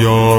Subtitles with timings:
[0.00, 0.31] don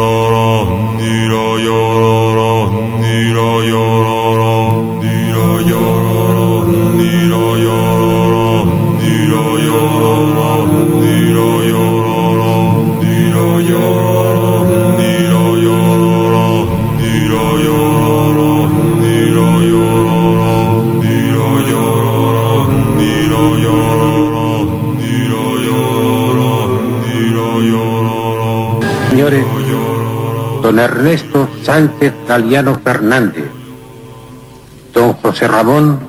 [31.63, 33.49] Sánchez Galiano Fernández,
[34.94, 35.99] don José Ramón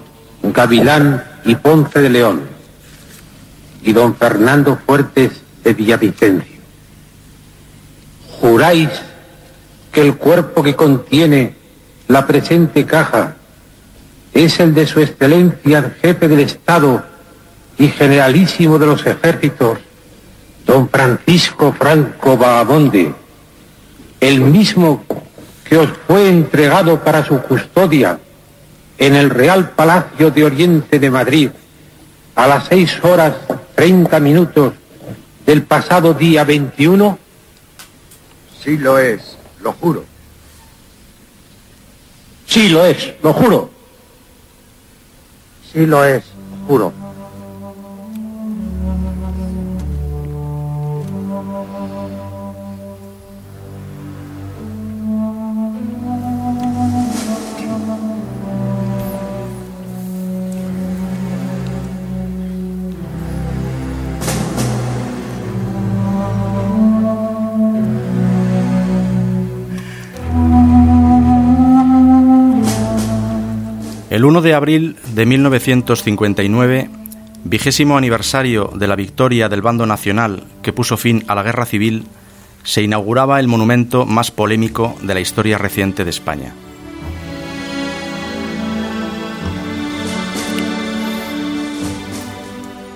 [0.43, 2.43] Gavilán y Ponce de León,
[3.83, 6.61] y don Fernando Fuertes de Villavicencio.
[8.41, 8.91] ¿Juráis
[9.93, 11.55] que el cuerpo que contiene
[12.09, 13.37] la presente caja
[14.33, 17.05] es el de su excelencia el jefe del Estado
[17.79, 19.79] y generalísimo de los ejércitos,
[20.67, 23.15] don Francisco Franco Bahamonde,
[24.21, 25.03] el mismo
[25.65, 28.19] que os fue entregado para su custodia
[28.98, 31.51] en el Real Palacio de Oriente de Madrid
[32.34, 33.34] a las seis horas
[33.75, 34.75] treinta minutos
[35.47, 37.19] del pasado día 21?
[38.62, 40.05] Sí lo es, lo juro.
[42.47, 43.71] Sí lo es, lo juro.
[45.73, 46.25] Sí lo es,
[46.67, 46.93] juro.
[74.45, 76.89] De abril de 1959,
[77.42, 82.06] vigésimo aniversario de la victoria del bando nacional que puso fin a la guerra civil,
[82.62, 86.55] se inauguraba el monumento más polémico de la historia reciente de España.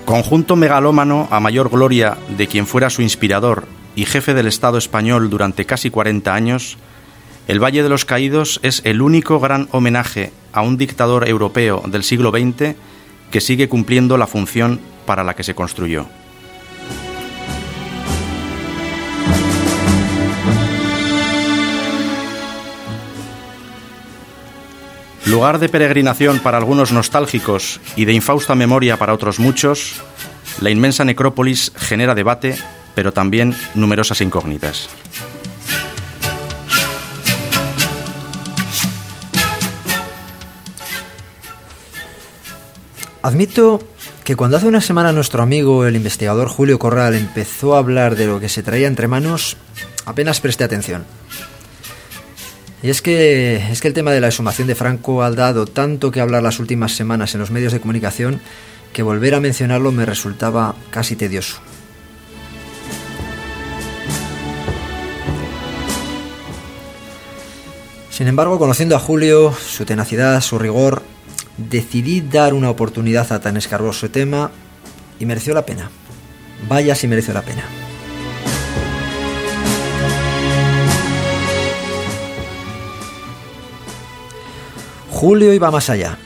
[0.05, 5.29] Conjunto megalómano a mayor gloria de quien fuera su inspirador y jefe del Estado español
[5.29, 6.77] durante casi 40 años,
[7.49, 12.03] el Valle de los Caídos es el único gran homenaje a un dictador europeo del
[12.03, 12.75] siglo XX
[13.31, 16.05] que sigue cumpliendo la función para la que se construyó.
[25.25, 30.03] Lugar de peregrinación para algunos nostálgicos y de infausta memoria para otros muchos,
[30.61, 32.55] la inmensa necrópolis genera debate,
[32.93, 34.87] pero también numerosas incógnitas.
[43.29, 43.79] Admito
[44.23, 48.25] que cuando hace una semana nuestro amigo, el investigador Julio Corral, empezó a hablar de
[48.25, 49.55] lo que se traía entre manos,
[50.05, 51.05] apenas presté atención.
[52.81, 56.09] Y es que, es que el tema de la exhumación de Franco ha dado tanto
[56.09, 58.41] que hablar las últimas semanas en los medios de comunicación
[58.93, 61.57] que volver a mencionarlo me resultaba casi tedioso.
[68.09, 71.03] Sin embargo, conociendo a Julio, su tenacidad, su rigor,
[71.69, 74.51] decidí dar una oportunidad a tan escarboso tema
[75.19, 75.91] y mereció la pena.
[76.67, 77.63] Vaya si mereció la pena.
[85.09, 86.17] Julio iba más allá.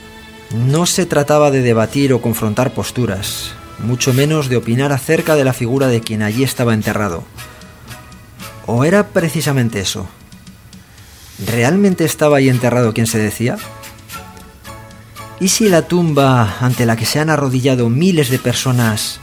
[0.52, 5.52] No se trataba de debatir o confrontar posturas, mucho menos de opinar acerca de la
[5.52, 7.24] figura de quien allí estaba enterrado.
[8.66, 10.06] ¿O era precisamente eso?
[11.44, 13.56] ¿Realmente estaba ahí enterrado quien se decía?
[15.44, 19.20] ¿Y si la tumba ante la que se han arrodillado miles de personas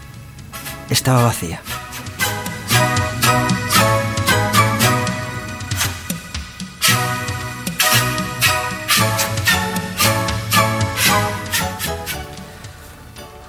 [0.92, 1.64] estaba vacía?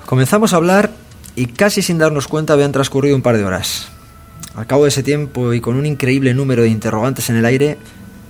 [0.07, 0.93] Comenzamos a hablar
[1.37, 3.89] y casi sin darnos cuenta habían transcurrido un par de horas.
[4.55, 7.77] Al cabo de ese tiempo y con un increíble número de interrogantes en el aire,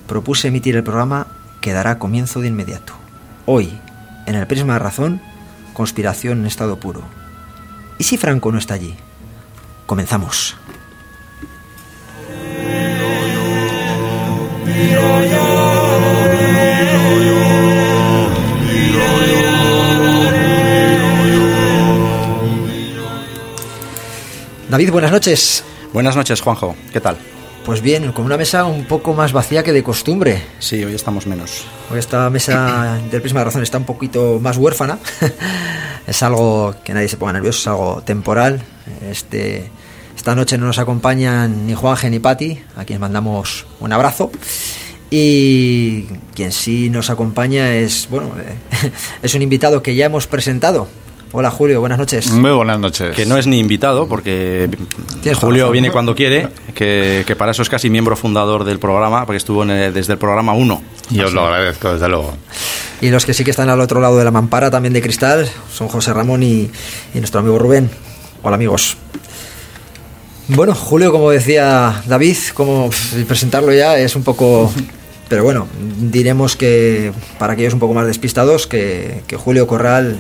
[0.09, 1.29] propuse emitir el programa
[1.61, 2.95] que dará comienzo de inmediato.
[3.47, 3.79] Hoy,
[4.27, 5.21] en el prisma de razón,
[5.73, 7.03] conspiración en estado puro.
[7.99, 8.97] ¿Y si Franco no está allí?
[9.87, 10.57] Comenzamos.
[24.73, 25.65] David, buenas noches.
[25.93, 26.75] Buenas noches, Juanjo.
[26.95, 27.19] ¿Qué tal?
[27.65, 30.43] Pues bien, con una mesa un poco más vacía que de costumbre.
[30.59, 31.65] Sí, hoy estamos menos.
[31.93, 34.99] Hoy esta mesa del Prisma de Razón está un poquito más huérfana.
[36.07, 38.61] es algo que nadie se ponga nervioso, es algo temporal.
[39.09, 39.71] Este,
[40.17, 44.33] Esta noche no nos acompañan ni Juanje ni Pati, a quienes mandamos un abrazo.
[45.09, 48.33] Y quien sí nos acompaña es, bueno,
[49.23, 50.89] es un invitado que ya hemos presentado.
[51.35, 52.31] Hola Julio, buenas noches.
[52.31, 53.17] Muy buenas noches.
[53.17, 54.69] Que no es ni invitado, porque
[55.41, 59.65] Julio viene cuando quiere, que, para eso es casi miembro fundador del programa, porque estuvo
[59.65, 60.83] desde el programa 1.
[61.11, 62.35] Y os lo agradezco, desde luego.
[63.01, 65.49] Y los que sí que están al otro lado de la mampara, también de cristal,
[65.73, 66.71] son José Ramón y,
[67.15, 67.91] y nuestro amigo Rubén.
[68.43, 68.99] Hola amigos.
[70.49, 72.91] Bueno, Julio, como decía David, como
[73.27, 74.71] presentarlo ya es un poco
[75.33, 75.67] pero bueno,
[75.99, 80.19] diremos que para aquellos un poco más despistados, que, Julio Corral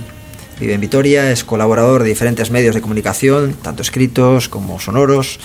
[0.62, 5.38] vive en Vitoria, es colaborador de diferentes medios de comunicación, tanto escritos como sonoros,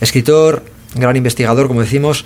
[0.00, 0.64] escritor,
[0.94, 2.24] gran investigador, como decimos,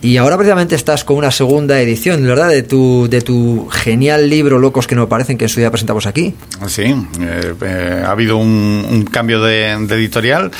[0.00, 2.48] y ahora precisamente estás con una segunda edición, ¿verdad?
[2.48, 6.06] De tu, de tu genial libro Locos que no parecen que en su día presentamos
[6.06, 6.34] aquí.
[6.66, 6.82] Sí,
[7.20, 10.50] eh, eh, ha habido un, cambio de editorial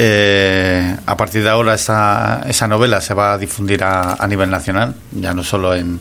[0.00, 4.94] eh, a partir de ahora esa, esa novela se va a difundir a, nivel nacional,
[5.10, 5.98] ya no solo en,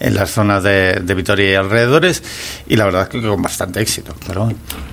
[0.00, 2.22] en las zonas de, de, Vitoria y alrededores,
[2.68, 4.14] y la verdad es que con bastante éxito.
[4.26, 4.52] Pero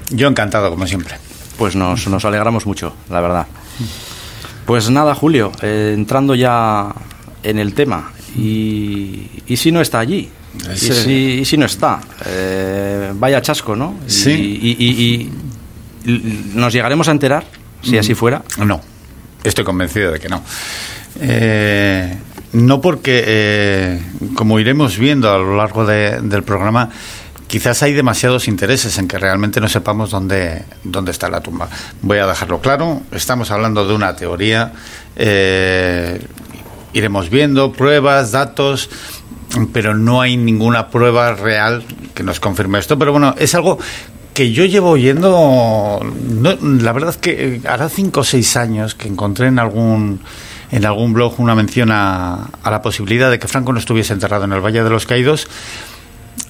[0.10, 1.16] yo encantado, como siempre.
[1.58, 3.48] Pues nos, nos alegramos mucho, la verdad.
[4.66, 6.94] Pues nada, Julio, eh, entrando ya
[7.44, 10.30] en el tema, y, y si no está allí,
[10.74, 11.12] ¿Y, si,
[11.42, 13.98] y si, no está, eh, vaya chasco, ¿no?
[14.08, 14.32] Sí.
[14.32, 15.30] y,
[16.06, 17.46] nos llegaremos a enterar
[17.82, 18.16] si así mm.
[18.16, 18.44] fuera?
[18.58, 18.82] No,
[19.44, 20.44] estoy convencido de que no.
[21.20, 22.18] Eh,
[22.54, 24.02] no porque, eh,
[24.36, 26.90] como iremos viendo a lo largo del programa,
[27.48, 31.68] quizás hay demasiados intereses en que realmente no sepamos dónde, dónde está la tumba.
[32.02, 34.72] Voy a dejarlo claro, estamos hablando de una teoría,
[35.16, 36.26] eh,
[36.94, 38.90] iremos viendo pruebas, datos,
[39.72, 41.84] pero no hay ninguna prueba real
[42.14, 42.98] que nos confirme esto.
[43.00, 43.80] Pero bueno, es algo
[44.34, 46.00] que yo llevo oyendo,
[46.62, 50.22] la verdad que hará cinco o seis años que encontré en algún
[50.74, 54.54] en algún blog una mención a, la posibilidad de que Franco no estuviese enterrado en
[54.54, 55.48] el Valle de los Caídos.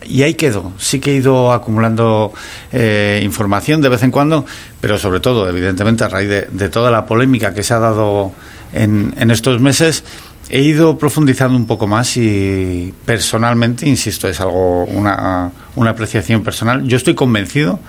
[0.06, 0.72] Y ahí quedó.
[0.78, 2.34] Sí que he ido acumulando
[2.72, 4.46] eh, información de vez en cuando,
[4.80, 8.31] pero sobre todo, evidentemente, a raíz de, toda la polémica que se ha dado
[8.72, 10.06] en, en estos meses,
[10.50, 16.88] he ido profundizando un poco más y personalmente, insisto, es algo, una, una apreciación personal.
[16.88, 17.80] Yo estoy convencido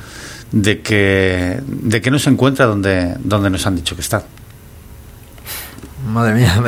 [0.50, 4.24] de que, de que no se encuentra donde, donde nos han dicho que está.
[6.06, 6.62] Madre mía,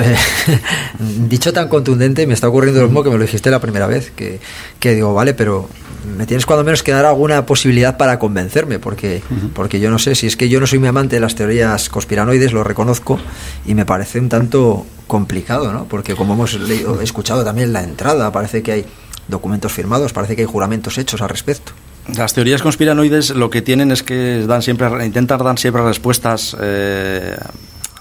[0.99, 4.11] dicho tan contundente, me está ocurriendo lo mismo que me lo dijiste la primera vez,
[4.11, 4.41] que,
[4.81, 5.69] que digo, vale, pero
[6.17, 9.23] me tienes cuando menos que dar alguna posibilidad para convencerme, porque,
[9.55, 11.89] porque yo no sé, si es que yo no soy muy amante de las teorías
[11.91, 13.19] conspiranoides, lo reconozco,
[13.67, 15.85] y me parece un tanto complicado, ¿no?
[15.85, 18.85] Porque como hemos leído, escuchado también la entrada, parece que hay
[19.29, 21.73] documentos firmados, parece que hay juramentos hechos al respecto.
[22.17, 27.37] Las teorías conspiranoides lo que tienen es que dan siempre, intentan dar siempre respuestas eh,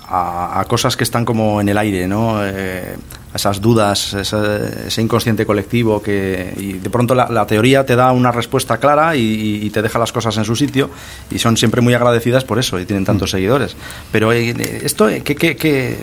[0.07, 2.39] a, cosas que están como en el aire, ¿no?
[2.43, 2.95] Eh,
[3.35, 8.77] esas dudas, ese, inconsciente colectivo que y de pronto la, teoría te da una respuesta
[8.77, 10.89] clara y, te deja las cosas en su sitio
[11.29, 13.35] y son siempre muy agradecidas por eso y tienen tantos mm.
[13.35, 13.75] seguidores.
[14.11, 15.97] Pero eh, esto, eh, ¿qué, qué, qué,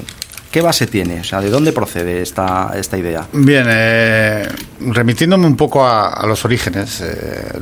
[0.51, 1.21] qué base tiene?
[1.21, 3.27] O sea, ¿de dónde procede esta, esta idea?
[3.33, 4.47] Bien, eh,
[4.81, 7.03] remitiéndome un poco a, los orígenes,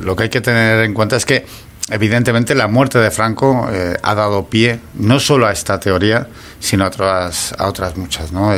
[0.02, 1.44] lo que hay que tener en cuenta es que
[1.90, 3.68] evidentemente la muerte de Franco
[4.02, 6.28] ha dado pie no solo a esta teoría,
[6.58, 8.32] sino a otras, a otras muchas.
[8.32, 8.52] ¿no?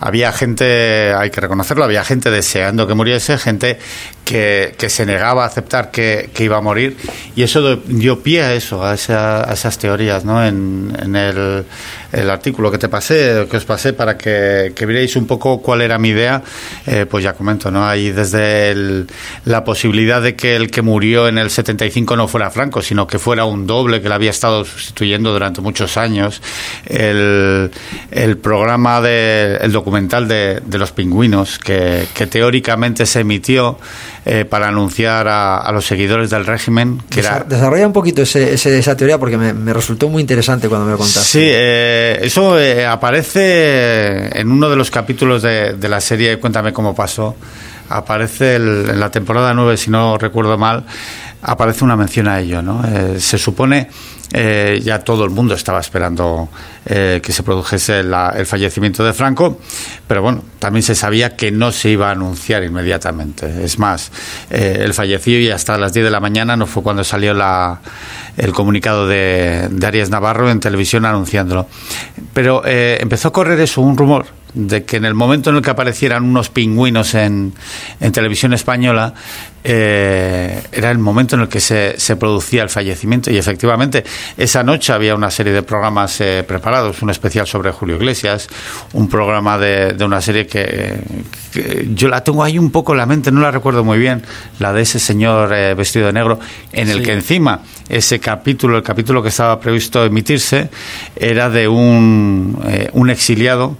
[0.00, 3.78] había gente, hay que reconocerlo, había gente deseando que muriese, gente
[4.26, 6.96] que, que se negaba a aceptar que, que, iba a morir,
[7.36, 10.24] y eso dio pie a eso, a, a esas teorías.
[10.24, 10.44] ¿no?
[10.44, 11.64] En, en el,
[12.12, 15.80] el, artículo que te pasé, que os pasé para que, que vierais un poco cuál
[15.80, 16.42] era mi idea,
[16.86, 17.86] eh, pues ya comento, ¿no?
[17.86, 19.06] hay desde
[19.44, 23.20] la posibilidad de que el que murió en el 75 no fuera Franco, sino que
[23.20, 26.42] fuera un doble que le había estado sustituyendo durante muchos años
[26.86, 27.70] el,
[28.42, 33.78] programa, de, el documental de, los pingüinos, que, teóricamente se emitió
[34.28, 37.00] eh, para anunciar a, los seguidores del régimen.
[37.08, 37.44] Que era...
[37.48, 41.28] Desarrolla un poquito esa teoría porque me, resultó muy interesante cuando me lo contaste.
[41.28, 46.92] Sí, eh, eso eh, aparece en uno de los capítulos de, la serie Cuéntame cómo
[46.92, 47.36] pasó.
[47.88, 50.82] Aparece en la temporada 9, si no recuerdo mal,
[51.42, 52.62] aparece una mención a ello.
[52.62, 52.82] ¿no?
[53.20, 53.88] se supone
[54.32, 56.48] eh, ya todo el mundo estaba esperando
[56.84, 59.60] eh, que se produjese el fallecimiento de Franco,
[60.06, 63.64] pero bueno, también se sabía que no se iba a anunciar inmediatamente.
[63.64, 64.10] Es más,
[64.50, 67.80] eh, él falleció y hasta las 10 de la mañana no fue cuando salió la,
[68.36, 71.68] el comunicado de, de Arias Navarro en televisión anunciándolo.
[72.34, 75.70] Pero empezó a correr eso, un rumor de que en el momento en el que
[75.70, 77.52] aparecieran unos pingüinos en,
[78.00, 79.12] en televisión española,
[79.62, 84.04] eh, era el momento en el que se, se, producía el fallecimiento y efectivamente
[84.36, 88.48] esa noche había una serie de programas eh, preparados, un especial sobre Julio Iglesias,
[88.94, 91.00] un programa de, de una serie que,
[91.52, 94.22] que, yo la tengo ahí un poco en la mente, no la recuerdo muy bien,
[94.58, 96.38] la de ese señor eh, vestido de negro,
[96.72, 97.04] en el sí.
[97.04, 100.70] que encima ese capítulo, el capítulo que estaba previsto emitirse,
[101.14, 103.76] era de un, eh, un exiliado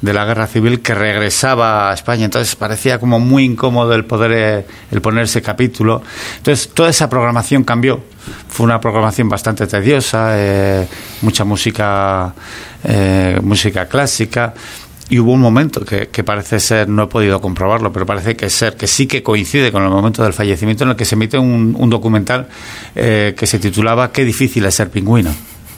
[0.00, 2.24] de la guerra civil que regresaba a España.
[2.24, 6.02] Entonces parecía como muy incómodo el poder eh, el poner ese capítulo.
[6.36, 8.00] Entonces toda esa programación cambió.
[8.48, 10.86] Fue una programación bastante tediosa, eh,
[11.22, 12.34] mucha música,
[12.84, 14.54] eh, música clásica.
[15.10, 18.50] Y hubo un momento que, que, parece ser, no he podido comprobarlo, pero parece que
[18.50, 21.38] ser que sí que coincide con el momento del fallecimiento en el que se emite
[21.38, 22.46] un, un documental
[22.94, 25.30] que se titulaba Qué difícil es ser pingüino.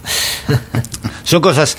[1.24, 1.76] Son cosas.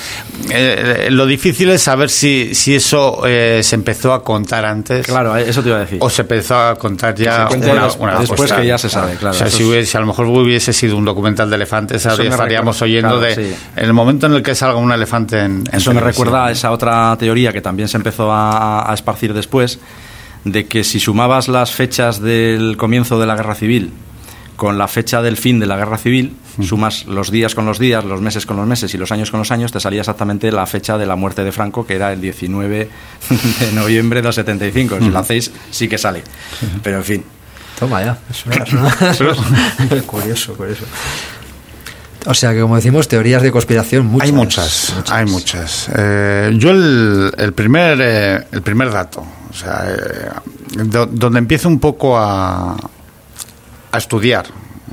[0.50, 5.06] Eh, lo difícil es saber si, si eso eh, se empezó a contar antes.
[5.06, 5.98] Claro, eso te iba a decir.
[6.02, 8.62] O se empezó a contar ya una, una, después postal.
[8.62, 9.36] que ya se sabe, claro.
[9.36, 12.24] O sea, si, hubiese, si, a lo mejor hubiese sido un documental de elefantes, ahora
[12.24, 13.36] estaríamos recuerda, oyendo claro, de.
[13.36, 13.56] Sí.
[13.76, 15.64] En el momento en el que salga un elefante en.
[15.70, 19.34] en eso me recuerda a esa otra teoría que también se empezó a, a esparcir
[19.34, 19.80] después,
[20.46, 23.92] de que si sumabas las fechas del comienzo de la guerra civil
[24.62, 28.06] con la fecha del fin de la guerra civil, sumas los días con los días,
[28.06, 30.68] los meses con los meses y los años con los años, te salía exactamente la
[30.68, 32.88] fecha de la muerte de Franco, que era el 19
[33.60, 35.00] de noviembre del 75.
[35.00, 36.22] Si lo hacéis, sí que sale.
[36.84, 37.24] Pero en fin.
[37.80, 40.86] Toma ya, eso es curioso, curioso.
[42.28, 44.28] O sea que, como decimos, teorías de conspiración, muchas.
[44.28, 45.12] Hay muchas, muchas.
[45.12, 45.90] hay muchas.
[45.96, 51.68] Eh, yo el, el primer, eh, el primer dato, o sea, eh, do, donde empiezo
[51.68, 52.78] un poco a,
[53.92, 54.46] a estudiar,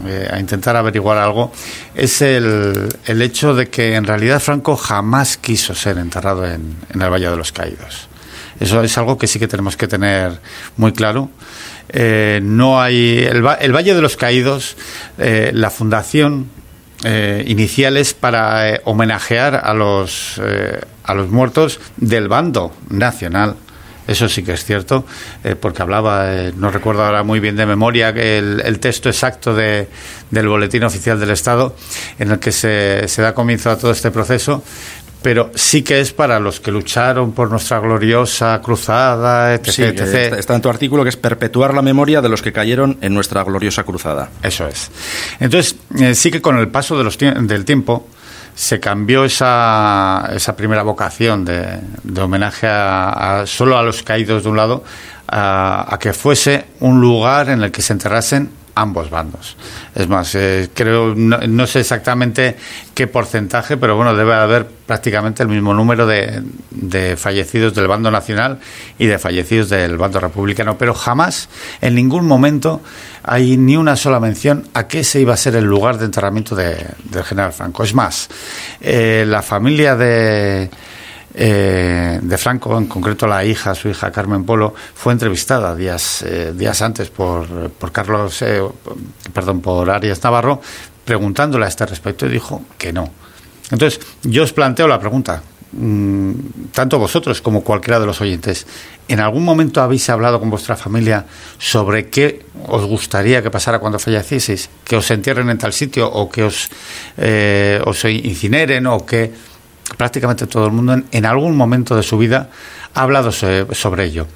[0.07, 1.53] eh, a intentar averiguar algo,
[1.95, 7.11] es el, el, hecho de que en realidad Franco jamás quiso ser enterrado en, el
[7.11, 8.09] Valle de los Caídos.
[8.61, 10.41] Eso es algo que sí que tenemos que tener
[10.77, 11.31] muy claro.
[11.91, 14.77] Eh, no hay el, el, Valle de los Caídos,
[15.17, 16.49] eh, la fundación
[17.05, 20.41] eh, inicial es para homenajear a los
[21.05, 23.57] a los muertos del bando nacional
[24.09, 25.05] eso sí que es cierto,
[25.45, 29.55] eh, porque hablaba, eh, no recuerdo ahora muy bien de memoria, el, el texto exacto
[29.55, 29.87] de,
[30.31, 31.77] del Boletín Oficial del Estado
[32.19, 34.65] en el que se, se da comienzo a todo este proceso,
[35.23, 39.71] pero sí que es para los que lucharon por nuestra gloriosa cruzada, etc.
[39.71, 40.39] Sí, etc.
[40.39, 43.43] Está en tu artículo que es perpetuar la memoria de los que cayeron en nuestra
[43.43, 44.31] gloriosa cruzada.
[44.43, 44.91] Eso es.
[45.41, 48.09] Entonces, eh, sí que con el paso de los del tiempo
[48.59, 54.43] se cambió esa, esa primera vocación de, de homenaje a, a, solo a los caídos
[54.43, 54.83] de un lado
[55.29, 58.51] a, a que fuese un lugar en el que se enterrasen
[58.81, 59.57] ambos bandos.
[59.95, 62.57] Es más, eh, creo, no, sé exactamente
[62.95, 68.11] qué porcentaje, pero bueno, debe haber prácticamente el mismo número de, de, fallecidos del bando
[68.11, 68.59] nacional
[68.99, 71.49] y de fallecidos del bando republicano, pero jamás,
[71.81, 72.81] en ningún momento,
[73.23, 76.55] hay ni una sola mención a qué se iba a ser el lugar de enterramiento
[76.55, 77.83] de, del general Franco.
[77.83, 78.29] Es más,
[78.81, 80.71] eh, la familia de
[81.35, 86.53] eh, de Franco, en concreto la hija, su hija Carmen Polo, fue entrevistada días, eh,
[86.55, 88.63] días antes por, por Carlos, eh,
[89.33, 90.61] perdón, por Arias Navarro,
[91.05, 93.11] preguntándole a este respecto y dijo que no.
[93.71, 95.43] Entonces, yo os planteo la pregunta,
[95.73, 96.33] mmm,
[96.73, 98.67] tanto vosotros como cualquiera de los oyentes,
[99.07, 101.27] ¿en algún momento habéis hablado con vuestra familia
[101.59, 104.71] sobre qué os gustaría que pasara cuando fallecieseis?
[104.83, 106.71] ¿Que os entierren en tal sitio o que os,
[107.85, 109.58] os incineren o que
[109.97, 112.49] prácticamente todo el mundo en, en, algún momento de su vida
[112.95, 114.27] ha hablado sobre, sobre ello.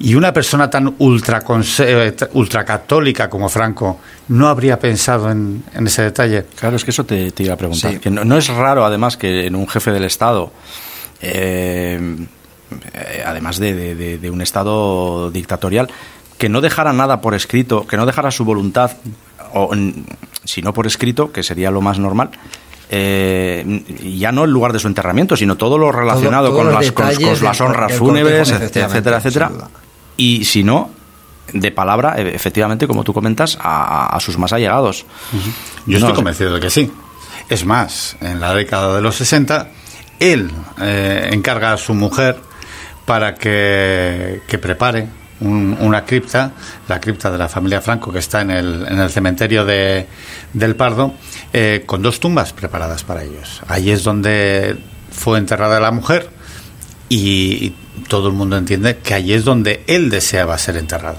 [0.00, 1.42] Y una persona tan ultra,
[2.32, 6.44] ultracatólica como Franco no habría pensado en, en, ese detalle.
[6.54, 7.92] Claro, es que eso te, te iba a preguntar.
[7.92, 7.98] Sí.
[7.98, 10.52] Que no, no, es raro, además, que en un jefe del Estado,
[11.20, 11.98] eh,
[13.26, 15.88] además de, de, de, un Estado dictatorial,
[16.38, 18.92] que no dejara nada por escrito, que no dejara su voluntad,
[19.52, 19.74] o
[20.44, 22.30] si no por escrito, que sería lo más normal,
[22.90, 23.84] eh,
[24.18, 27.14] ya no el lugar de su enterramiento, sino todo lo relacionado todo, con, las, con,
[27.14, 29.50] con, las honras fúnebres, etcétera, etcétera.
[30.16, 30.90] Y si no,
[31.52, 35.04] de palabra, e, efectivamente, como tú comentas, a, a sus más allegados.
[35.32, 35.52] Uh -huh.
[35.86, 36.90] Yo no, estoy convencido de que sí.
[37.48, 39.68] Es más, en la década de los 60,
[40.20, 42.36] él eh, encarga a su mujer
[43.06, 45.08] para que, que prepare
[45.40, 46.52] un, una cripta,
[46.88, 50.06] la cripta de la familia Franco, que está en el, en el cementerio de,
[50.52, 51.14] del Pardo,
[51.52, 53.62] eh, con dos tumbas preparadas para ellos.
[53.68, 54.76] Ahí es donde
[55.10, 56.30] fue enterrada la mujer
[57.08, 57.72] y
[58.08, 61.18] todo el mundo entiende que ahí es donde él deseaba ser enterrado.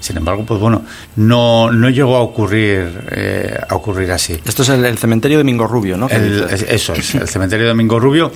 [0.00, 0.84] Sin embargo, pues bueno,
[1.16, 4.38] no, no llegó a ocurrir eh, a ocurrir así.
[4.44, 6.10] Esto es el, el cementerio de Mingo Rubio, ¿no?
[6.10, 8.30] El, eso es, el cementerio de Mingo Rubio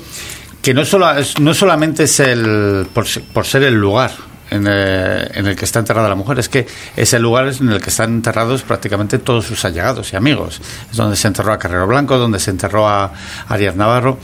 [0.63, 1.09] que no, solo,
[1.41, 4.13] no solamente es el por, por ser el lugar
[4.51, 7.69] en el, en el, que está enterrada la mujer, es que es el lugar en
[7.71, 10.61] el que están enterrados prácticamente todos sus allegados y amigos.
[10.91, 13.13] Es donde se enterró a Carrero Blanco, donde se enterró a
[13.49, 14.19] Arias Navarro.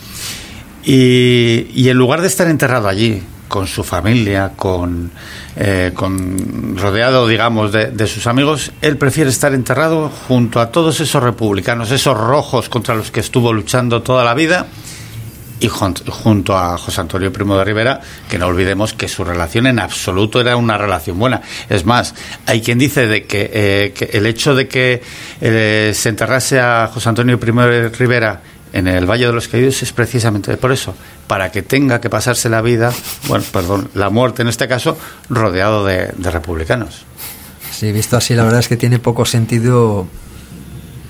[0.84, 5.10] Y, y en lugar de estar enterrado allí, con su familia, con,
[5.56, 11.00] eh, con rodeado, digamos, de, de, sus amigos, él prefiere estar enterrado junto a todos
[11.00, 14.66] esos republicanos, esos rojos contra los que estuvo luchando toda la vida,
[15.64, 19.78] y junto a José Antonio Primo de Rivera, que no olvidemos que su relación en
[19.78, 21.40] absoluto era una relación buena.
[21.70, 25.02] Es más, hay quien dice de que, eh, el hecho de que
[25.40, 28.42] eh, se enterrase a José Antonio Primo de Rivera
[28.74, 30.94] en el Valle de los Caídos es precisamente por eso,
[31.26, 32.92] para que tenga que pasarse la vida,
[33.28, 34.98] bueno, perdón, la muerte en este caso,
[35.30, 37.06] rodeado de, de republicanos.
[37.72, 40.06] Sí, visto así, la verdad es que tiene poco sentido,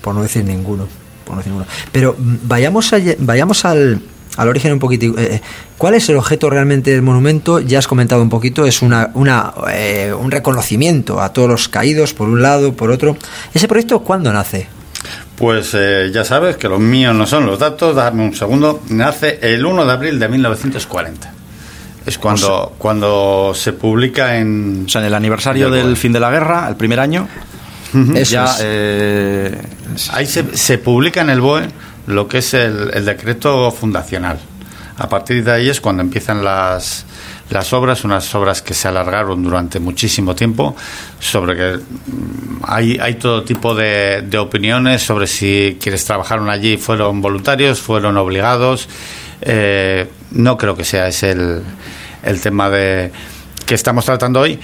[0.01, 0.87] por no decir ninguno.
[1.25, 1.69] Por no decir ninguno.
[1.91, 4.01] Pero mm, vayamos, a, vayamos al,
[4.37, 5.17] al origen un poquito.
[5.17, 5.41] Eh,
[5.77, 7.59] ¿Cuál es el objeto realmente del monumento?
[7.59, 12.13] Ya has comentado un poquito, es una, una eh, un reconocimiento a todos los caídos,
[12.13, 13.17] por un lado, por otro.
[13.53, 14.67] ¿Ese proyecto cuándo nace?
[15.37, 18.81] Pues eh, ya sabes que los míos no son los datos, dame un segundo.
[18.89, 21.33] Nace el 1 de abril de 1940.
[22.05, 24.83] Es cuando, o sea, cuando se publica en...
[24.85, 27.27] O sea, en el aniversario del fin de la guerra, el primer año,
[27.93, 28.23] uh -huh.
[28.23, 28.45] ya...
[28.45, 28.59] Es.
[28.61, 29.61] Eh,
[30.11, 31.67] Ahí se, se, publica en el BOE
[32.07, 34.39] lo que es el, el, decreto fundacional.
[34.97, 37.05] A partir de ahí es cuando empiezan las,
[37.49, 40.75] las obras, unas obras que se alargaron durante muchísimo tiempo,
[41.19, 41.79] sobre que
[42.63, 48.17] hay, hay todo tipo de, de opiniones sobre si quienes trabajaron allí fueron voluntarios, fueron
[48.17, 48.87] obligados.
[49.41, 51.61] Eh, no creo que sea ese el,
[52.23, 53.11] el tema de
[53.65, 54.59] que estamos tratando hoy.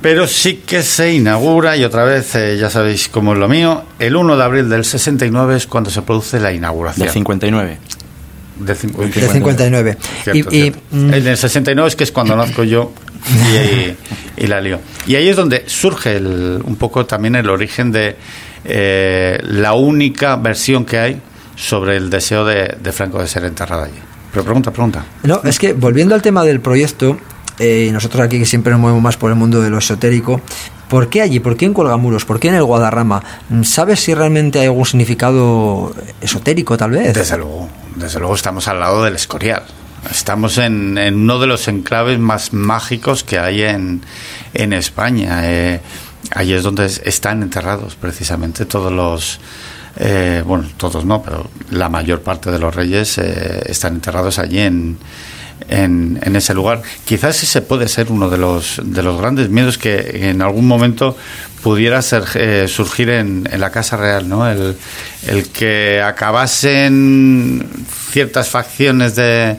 [0.00, 3.82] Pero sí que se inaugura, y otra vez, eh, ya sabéis cómo es lo mío,
[3.98, 7.06] el 1 de abril del 69 es cuando se produce la inauguración.
[7.06, 7.78] Del 59.
[8.58, 9.98] De, de 59.
[10.22, 10.80] Cierto, y, cierto.
[10.92, 12.92] Y, el del 69 es que es cuando nazco yo
[13.28, 13.96] y, y,
[14.44, 14.80] y, la lío.
[15.06, 18.16] Y ahí es donde surge el, un poco también el origen de
[18.64, 21.20] eh, la única versión que hay
[21.56, 23.98] sobre el deseo de, de Franco de ser enterrado allí.
[24.32, 25.04] Pero pregunta, pregunta.
[25.22, 27.18] No, es que volviendo al tema del proyecto,
[27.58, 30.40] eh, nosotros aquí que siempre nos movemos más por el mundo de lo esotérico,
[30.88, 31.40] ¿por qué allí?
[31.40, 32.24] ¿Por qué en Colgamuros?
[32.24, 33.22] ¿Por qué en el Guadarrama?
[33.62, 37.14] ¿Sabes si realmente hay algún significado esotérico tal vez?
[37.14, 39.64] Desde luego, desde luego estamos al lado del Escorial.
[40.10, 44.02] Estamos en, uno de los enclaves más mágicos que hay en,
[44.54, 45.40] en España.
[45.42, 45.80] Eh,
[46.30, 49.40] ahí es donde están enterrados precisamente todos los...
[49.96, 54.60] Eh, bueno, todos no, pero la mayor parte de los reyes eh, están enterrados allí
[54.60, 54.96] en,
[55.68, 56.82] en, en, ese lugar.
[57.04, 61.16] Quizás ese puede ser uno de los, de los grandes miedos que en algún momento
[61.62, 64.48] pudiera ser, eh, surgir en, en, la Casa Real, ¿no?
[64.48, 64.76] El,
[65.26, 67.68] el, que acabasen
[68.10, 69.56] ciertas facciones de,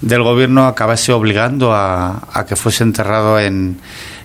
[0.00, 3.78] del gobierno acabase obligando a, a que fuese enterrado en,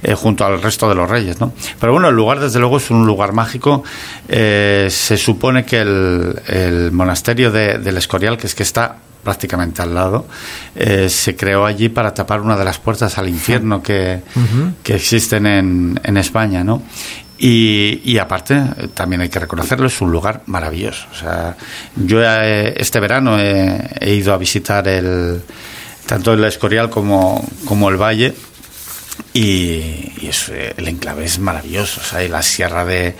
[0.03, 1.53] eh, junto al resto de los reyes, ¿no?
[1.79, 3.83] Pero bueno, el lugar desde luego es un lugar mágico.
[4.27, 9.81] Eh, se supone que el, el monasterio de, del Escorial, que es que está prácticamente
[9.81, 10.25] al lado,
[10.73, 14.73] eh, se creó allí para tapar una de las puertas al infierno que, uh -huh.
[14.81, 16.81] que existen en, en, España, ¿no?
[17.37, 18.55] Y, y, aparte,
[18.93, 21.07] también hay que reconocerlo, es un lugar maravilloso.
[21.11, 21.57] O sea,
[21.97, 25.41] yo eh, este verano he, he, ido a visitar el,
[26.05, 28.33] tanto el Escorial como, como el Valle.
[29.33, 31.99] Y, y es, el enclave es maravilloso.
[31.99, 33.13] O sea, y la sierra de,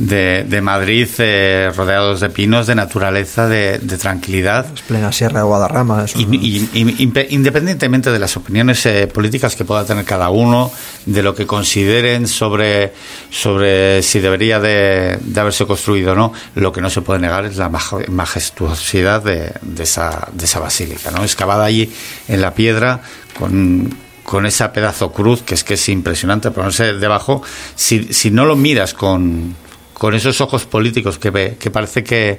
[0.00, 4.66] de, de Madrid eh, rodeados de pinos, de naturaleza, de, de tranquilidad.
[4.74, 6.06] Es plena Sierra de Guadarrama.
[6.14, 10.72] Y, y, y, independientemente de las opiniones eh, políticas que pueda tener cada uno,
[11.04, 12.94] de lo que consideren sobre,
[13.30, 17.44] sobre si debería de, de haberse construido o no, lo que no se puede negar
[17.44, 21.22] es la majestuosidad de, de, esa, de esa basílica, ¿no?
[21.24, 21.92] excavada allí
[22.26, 23.02] en la piedra
[23.38, 27.42] con con esa pedazo cruz que es que es impresionante ponerse debajo
[27.74, 29.56] si, si no lo miras con,
[30.00, 32.38] con esos ojos políticos que, ve, que parece que,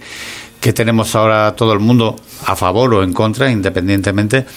[0.59, 2.15] que, tenemos ahora todo el mundo
[2.47, 4.47] a favor o en contra, independientemente,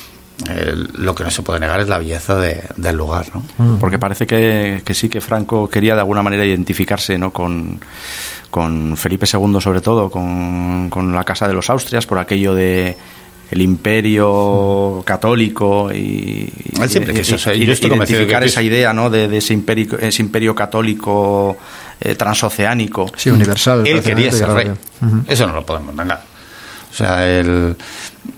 [0.49, 3.27] eh, lo que no se puede negar es la belleza de, del lugar.
[3.35, 3.77] ¿no?
[3.79, 7.31] Porque parece que, que, sí que Franco quería de alguna manera identificarse ¿no?
[7.31, 7.79] con,
[8.51, 12.97] con Felipe II, sobre todo, con, con la Casa de los Austrias, por aquello de
[13.51, 16.53] el imperio católico y,
[16.89, 19.11] siempre y, quiso, y, yo estoy identificar esa idea ¿no?
[19.11, 21.57] de, de ese, imperio, ese imperio católico
[22.01, 23.11] eh, transoceánico.
[23.17, 23.87] Sí, universal.
[23.87, 24.69] Él quería ser rey.
[24.69, 25.25] Uh -huh.
[25.29, 26.23] Eso no lo podemos negar.
[26.91, 27.77] O sea, el,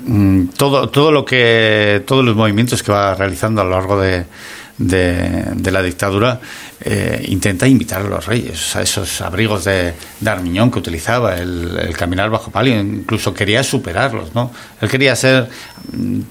[0.07, 4.25] mm, todo, todo lo que, todos los movimientos que va realizando a lo largo de,
[4.79, 6.41] de, de la dictadura
[6.89, 11.77] eh, intenta invitar a los reyes, a esos abrigos de, de Armiñón que utilizaba, el,
[11.81, 14.53] el, caminar bajo palio, incluso quería superarlos, ¿no?
[14.81, 15.49] Él quería ser,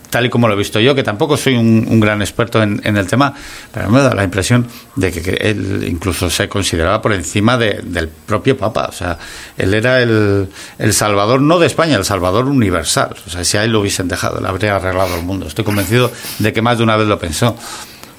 [0.09, 3.05] tal y como lo he visto yo, que tampoco soy un, gran experto en, el
[3.05, 3.33] tema,
[3.73, 4.65] pero me da la impresión
[4.95, 8.85] de que, él incluso se consideraba por encima del propio Papa.
[8.87, 9.17] O sea,
[9.57, 10.47] él era el,
[10.79, 13.13] el, salvador, no de España, el salvador universal.
[13.27, 15.47] O sea, si a él lo hubiesen dejado, le habría arreglado el mundo.
[15.47, 17.57] Estoy convencido de que más de una vez lo pensó.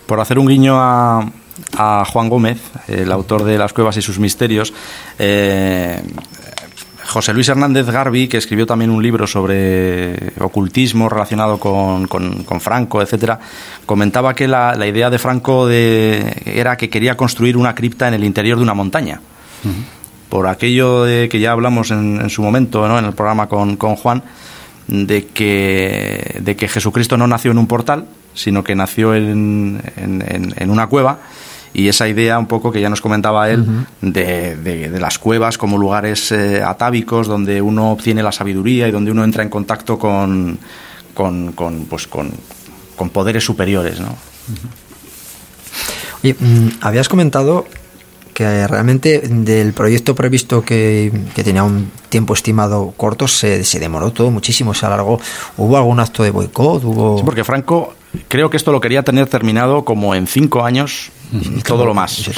[0.05, 1.33] Por hacer un guiño a,
[1.77, 2.59] a Juan Gómez,
[2.89, 4.73] el autor de Las cuevas y sus misterios,
[5.19, 6.03] eh,
[7.07, 12.09] José Luis Hernández Garbi, que escribió también un libro sobre ocultismo relacionado con,
[12.61, 13.39] Franco, etcétera,
[13.87, 18.59] comentaba que la, idea de Franco era que quería construir una cripta en el interior
[18.59, 19.21] de una montaña.
[20.29, 22.99] Por aquello de que ya hablamos en, su momento, ¿no?
[22.99, 24.23] en el programa con, Juan,
[24.89, 30.71] de que, de que Jesucristo no nació en un portal, sino que nació en, en
[30.71, 31.21] una cueva
[31.77, 33.67] y esa idea un poco que ya nos comentaba él
[34.01, 39.11] de, de, las cuevas como lugares eh, atávicos donde uno obtiene la sabiduría y donde
[39.11, 40.59] uno entra en contacto con,
[41.13, 42.31] con, con pues con,
[42.97, 44.01] con, poderes superiores.
[44.01, 44.17] ¿no?
[46.23, 47.67] Mm, habías comentado
[48.33, 54.13] que realmente del proyecto previsto que, que tenía un tiempo estimado corto se, se, demoró
[54.13, 55.21] todo muchísimo, se alargó.
[55.59, 56.85] ¿Hubo algún acto de boicot?
[56.85, 57.19] ¿Hubo...
[57.19, 57.95] Sí, porque Franco
[58.29, 61.11] creo que esto lo quería tener terminado como en cinco años
[61.65, 62.31] todo lo más.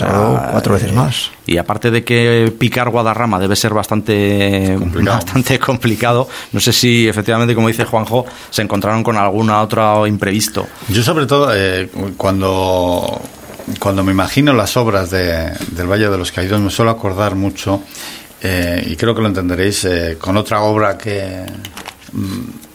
[0.52, 1.30] cuatro veces más.
[1.46, 5.16] Y aparte de que picar Guadarrama debe ser bastante complicado.
[5.16, 10.66] bastante complicado, no sé si efectivamente, como dice Juanjo, se encontraron con algún otro imprevisto.
[10.88, 13.20] Yo sobre todo, eh, cuando,
[13.78, 17.82] cuando me imagino las obras de, del Valle de los Caídos, me suelo acordar mucho,
[18.42, 21.44] eh, y creo que lo entenderéis, eh, con otra obra que...
[22.12, 22.68] Mm,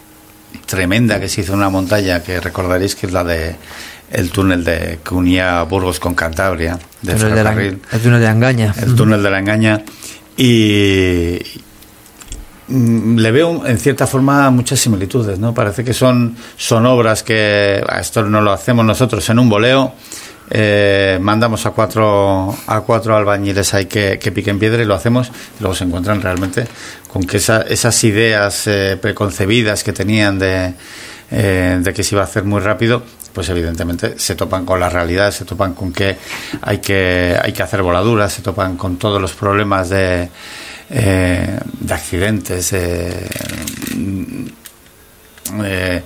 [0.65, 3.55] tremenda que se hizo en una montaña que recordaréis que es la de
[4.13, 7.43] el túnel de que unía Burgos con Cantabria, de el, túnel de
[8.25, 8.73] la Engaña.
[8.79, 9.83] El túnel de la Engaña.
[10.37, 11.39] Y
[12.67, 15.53] mm, le veo en cierta forma muchas similitudes, ¿no?
[15.53, 19.93] Parece que son, son obras que esto no lo hacemos nosotros en un boleo.
[20.49, 25.29] Eh, mandamos a cuatro a cuatro albañiles ahí que, que, piquen piedra y lo hacemos
[25.29, 26.67] y luego se encuentran realmente
[27.07, 30.73] con que esas ideas eh, preconcebidas que tenían de,
[31.31, 34.89] eh, de que se iba a hacer muy rápido pues evidentemente se topan con la
[34.89, 36.17] realidad, se topan con que
[36.61, 40.29] hay que, hay que hacer voladuras, se topan con todos los problemas de,
[40.89, 43.27] eh, de accidentes, eh,
[45.63, 46.01] eh,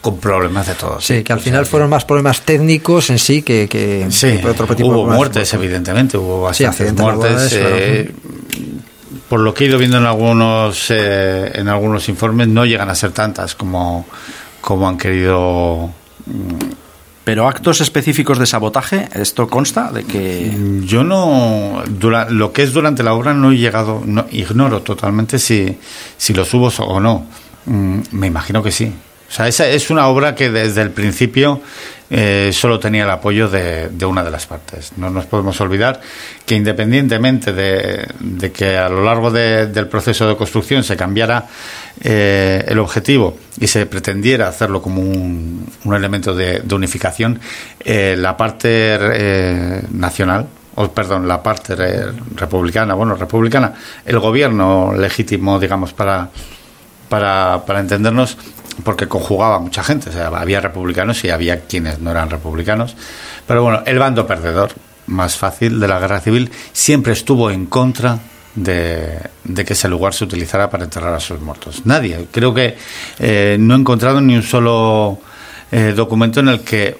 [0.00, 1.04] con problemas de todos.
[1.04, 4.88] Sí, que al final fueron más problemas técnicos en sí que, que, sí, otro tipo
[4.88, 8.10] hubo muertes, evidentemente, hubo bastantes muertes.
[9.28, 13.10] por lo que he ido viendo en algunos en algunos informes, no llegan a ser
[13.10, 14.06] tantas como,
[14.60, 15.90] como han querido
[17.24, 20.52] pero actos específicos de sabotaje, ¿esto consta de que...?
[20.56, 21.82] Mm, yo no...
[22.28, 24.02] lo que es durante la obra no he llegado...
[24.04, 25.78] No, ignoro totalmente si,
[26.18, 27.26] si los hubo o no.
[27.64, 28.92] Mm, me imagino que sí.
[29.34, 31.60] O sea, esa es una obra que desde el principio
[32.08, 34.92] eh, solo tenía el apoyo de, una de las partes.
[34.96, 36.00] No nos podemos olvidar
[36.46, 41.48] que independientemente de, que a lo largo del proceso de construcción se cambiara
[42.00, 47.40] eh, el objetivo y se pretendiera hacerlo como un, elemento de, unificación,
[47.80, 51.74] eh, la parte nacional, o perdón, la parte
[52.36, 53.74] republicana, bueno, republicana,
[54.06, 56.30] el gobierno legítimo, digamos, para,
[57.20, 58.36] para, entendernos,
[58.82, 62.96] porque conjugaba mucha gente, o sea, había republicanos y había quienes no eran republicanos,
[63.46, 64.72] pero bueno, el bando perdedor
[65.06, 68.18] más fácil de la guerra civil siempre estuvo en contra
[68.54, 69.20] de,
[69.64, 71.82] que ese lugar se utilizara para enterrar a sus muertos.
[71.84, 72.76] Nadie, creo que
[73.18, 75.18] eh, no he encontrado ni un solo
[75.70, 76.98] eh, documento en el que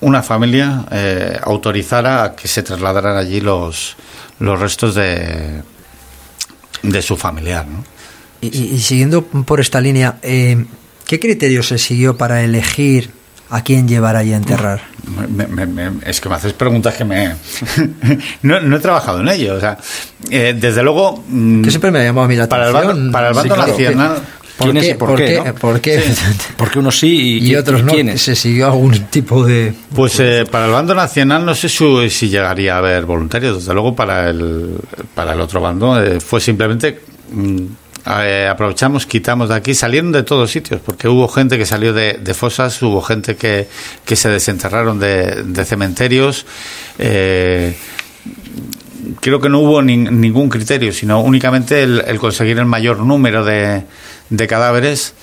[0.00, 3.96] una familia eh, autorizara a que se trasladaran allí los,
[4.40, 5.62] los restos de,
[6.82, 7.66] de su familiar.
[7.66, 7.91] ¿no?
[8.42, 10.18] Y, y, siguiendo por esta línea,
[11.12, 13.10] ¿Qué criterio se siguió para elegir
[13.50, 14.80] a quién llevar ahí a enterrar?
[16.06, 17.34] es que me haces preguntas que me...
[18.42, 19.56] no, he trabajado en ello.
[19.56, 19.76] O sea,
[20.30, 21.22] eh, desde luego...
[21.28, 22.90] Mm, que siempre me ha llamado a mí la para atención.
[22.90, 24.22] El bando, para el bando nacional...
[24.56, 24.94] ¿Por qué?
[24.94, 25.54] ¿Por, qué?
[25.60, 26.02] ¿Por qué?
[26.56, 27.92] Porque unos sí y, otros no.
[28.16, 29.74] ¿Se siguió algún tipo de...?
[29.94, 33.58] Pues eh, para el bando nacional no sé si, llegaría a haber voluntarios.
[33.58, 34.78] Desde luego para el,
[35.14, 37.00] para el otro bando eh, fue simplemente
[37.32, 37.64] mm,
[38.06, 42.34] eh, aprovechamos, quitamos de aquí, salieron de todos sitios, porque hubo gente que salió de,
[42.34, 43.68] fosas, hubo gente que,
[44.04, 46.46] que se desenterraron de, cementerios.
[46.98, 47.76] Eh,
[49.20, 53.84] creo que no hubo ningún criterio, sino únicamente el, conseguir el mayor número de,
[54.30, 55.14] de cadáveres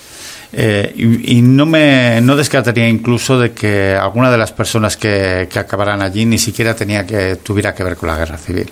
[0.52, 5.60] Eh, y, no me no descartaría incluso de que alguna de las personas que, que
[5.60, 8.68] acabaran allí ni siquiera tenía que tuviera que ver con la guerra civil.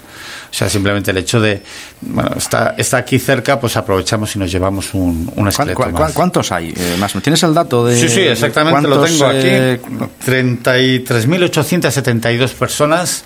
[0.49, 1.61] O sea, simplemente el hecho de,
[2.01, 6.13] bueno, está, está aquí cerca, pues aprovechamos y nos llevamos un, un esqueleto más.
[6.13, 6.73] ¿Cuántos hay?
[6.75, 7.95] Eh, más, ¿Tienes el dato de...?
[7.95, 9.37] Sí, sí, exactamente, lo tengo aquí.
[9.43, 9.79] Eh,
[10.25, 13.23] 33.872 personas.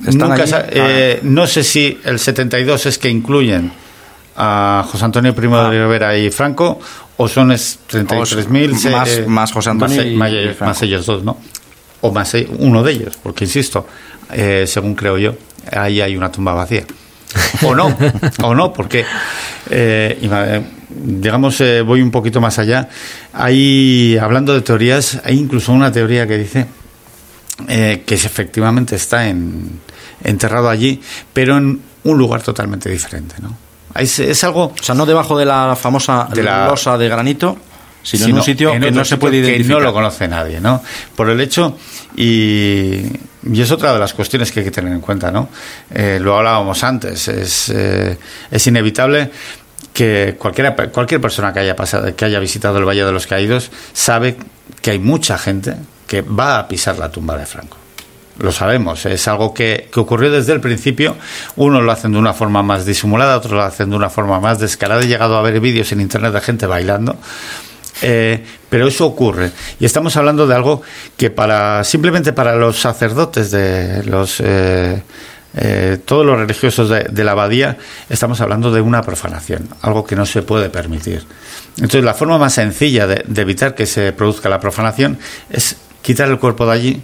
[0.00, 1.20] Nunca eh, ah.
[1.22, 3.72] no sé si el 72 es que incluyen
[4.36, 5.70] a José Antonio Primo de ah.
[5.70, 6.80] Rivera y Franco
[7.22, 11.36] o son 33.000 más, eh, más José Antonio más, más, ellos dos, ¿no?
[12.00, 13.86] O más e, uno de ellos, porque insisto,
[14.32, 15.34] eh, según creo yo,
[15.70, 16.84] ahí hay una tumba vacía.
[17.62, 17.94] O no,
[18.42, 19.04] o no, porque,
[19.68, 20.18] eh,
[20.88, 22.88] digamos, eh, voy un poquito más allá.
[23.34, 26.66] Hay, hablando de teorías, hay incluso una teoría que dice
[27.68, 29.78] eh, que efectivamente está en,
[30.24, 31.00] enterrado allí,
[31.34, 33.69] pero en un lugar totalmente diferente, ¿no?
[33.94, 34.72] Es, algo...
[34.78, 37.56] O sea, no debajo de la famosa de la, losa de granito,
[38.02, 39.66] sino, en un sitio que no se puede identificar.
[39.66, 40.82] Que no lo conoce nadie, ¿no?
[41.14, 41.76] Por el hecho,
[42.16, 43.02] y,
[43.50, 45.48] y, es otra de las cuestiones que hay que tener en cuenta, ¿no?
[45.92, 48.16] Eh, lo hablábamos antes, es, eh,
[48.50, 49.30] es inevitable
[49.92, 53.70] que cualquiera, cualquier persona que haya, pasado, que haya visitado el Valle de los Caídos
[53.92, 54.36] sabe
[54.80, 55.76] que hay mucha gente
[56.06, 57.79] que va a pisar la tumba de Franco.
[58.40, 61.16] Lo sabemos, es algo que, que, ocurrió desde el principio.
[61.56, 64.58] Unos lo hacen de una forma más disimulada, otros lo hacen de una forma más
[64.58, 65.02] descarada.
[65.02, 67.16] He llegado a ver vídeos en internet de gente bailando.
[68.02, 69.50] Eh, pero eso ocurre.
[69.78, 70.82] Y estamos hablando de algo
[71.16, 75.02] que para simplemente para los sacerdotes de los eh,
[75.56, 77.76] eh, todos los religiosos de, la abadía,
[78.08, 81.24] estamos hablando de una profanación, algo que no se puede permitir.
[81.76, 85.18] Entonces, la forma más sencilla de, evitar que se produzca la profanación
[85.50, 87.02] es quitar el cuerpo de allí.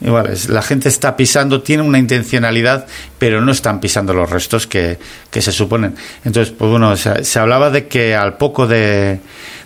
[0.00, 2.86] Igual, la gente está pisando, tiene una intencionalidad,
[3.18, 4.98] pero no están pisando los restos que,
[5.32, 5.94] se suponen.
[6.24, 9.20] Entonces, pues bueno, se hablaba de que al poco de,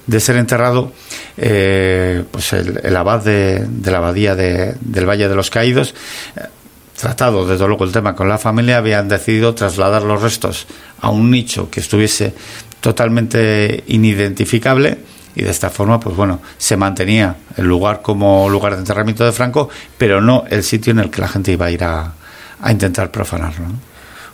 [0.09, 0.93] de ser enterrado,
[1.37, 5.95] eh, pues el, abad de, la abadía del Valle de los Caídos,
[6.35, 6.41] eh,
[6.99, 10.67] tratado desde luego el tema con la familia, habían decidido trasladar los restos
[11.01, 12.33] a un nicho que estuviese
[12.81, 14.97] totalmente inidentificable
[15.38, 19.31] y de esta forma, pues bueno, se mantenía el lugar como lugar de enterramiento de
[19.31, 22.12] Franco, pero no el sitio en el que la gente iba a ir a,
[22.68, 23.66] intentar profanarlo.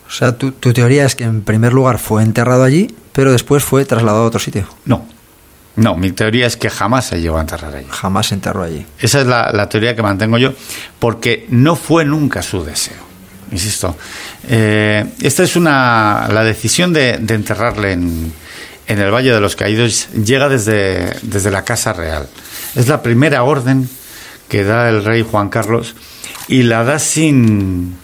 [0.06, 3.62] O sea, tu, tu teoría es que en primer lugar fue enterrado allí, pero después
[3.62, 4.66] fue trasladado a otro sitio.
[4.86, 5.04] No,
[5.76, 7.86] no, mi teoría es que jamás se llegó a enterrar allí.
[7.90, 8.86] Jamás se enterró allí.
[8.98, 10.54] Esa es la, teoría que mantengo yo,
[10.98, 13.04] porque no fue nunca su deseo.
[13.50, 13.94] Insisto,
[14.48, 16.28] eh, esta es una.
[16.32, 18.32] La decisión de, enterrarle en,
[18.86, 22.28] en, el Valle de los Caídos llega desde, desde la Casa Real.
[22.74, 23.88] Es la primera orden
[24.48, 25.94] que da el rey Juan Carlos
[26.48, 27.96] y la da sin,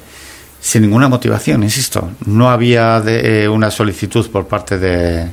[0.61, 2.11] sin ninguna motivación, insisto.
[2.27, 5.31] No había de, eh, una solicitud por parte de,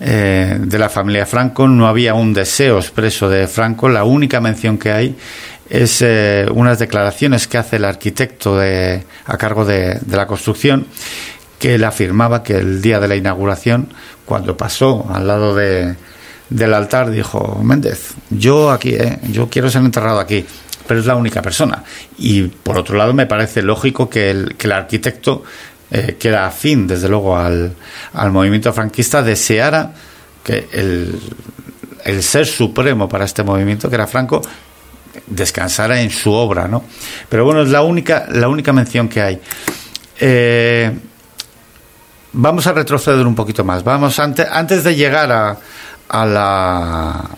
[0.00, 4.78] eh, de la familia Franco, no había un deseo expreso de Franco, la única mención
[4.78, 5.16] que hay
[5.68, 10.86] es eh, unas declaraciones que hace el arquitecto de, a cargo de, la construcción,
[11.60, 13.92] que él afirmaba que el día de la inauguración,
[14.24, 15.94] cuando pasó al lado de,
[16.48, 20.44] del altar, dijo, Méndez, yo aquí, eh, yo quiero ser enterrado aquí,
[20.86, 21.84] pero es la única persona.
[22.16, 25.44] Y por otro lado, me parece lógico que el, que el arquitecto
[25.90, 27.74] eh, que era afín, desde luego, al,
[28.14, 29.92] al movimiento franquista, deseara
[30.42, 31.20] que el,
[32.04, 34.40] el, ser supremo para este movimiento, que era Franco,
[35.26, 36.84] descansara en su obra, ¿no?
[37.28, 39.40] Pero bueno, es la única, la única mención que hay.
[40.20, 40.92] Eh,
[42.32, 43.84] vamos a retroceder un poquito más.
[43.84, 45.56] Vamos antes, antes de llegar a,
[46.08, 47.30] a, la,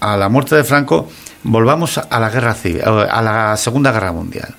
[0.00, 1.08] a la muerte de Franco,
[1.42, 4.54] volvamos a la guerra civil, a la Segunda Guerra Mundial.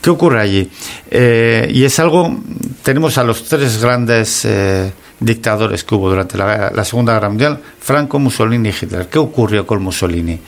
[0.00, 0.70] ¿Qué ocurre allí?
[1.10, 2.36] Eh, y es algo,
[2.82, 8.18] tenemos a los tres grandes eh, dictadores que hubo durante la, Segunda Guerra Mundial, Franco,
[8.18, 9.08] Mussolini y Hitler.
[9.08, 10.38] ¿Qué ocurrió con Mussolini?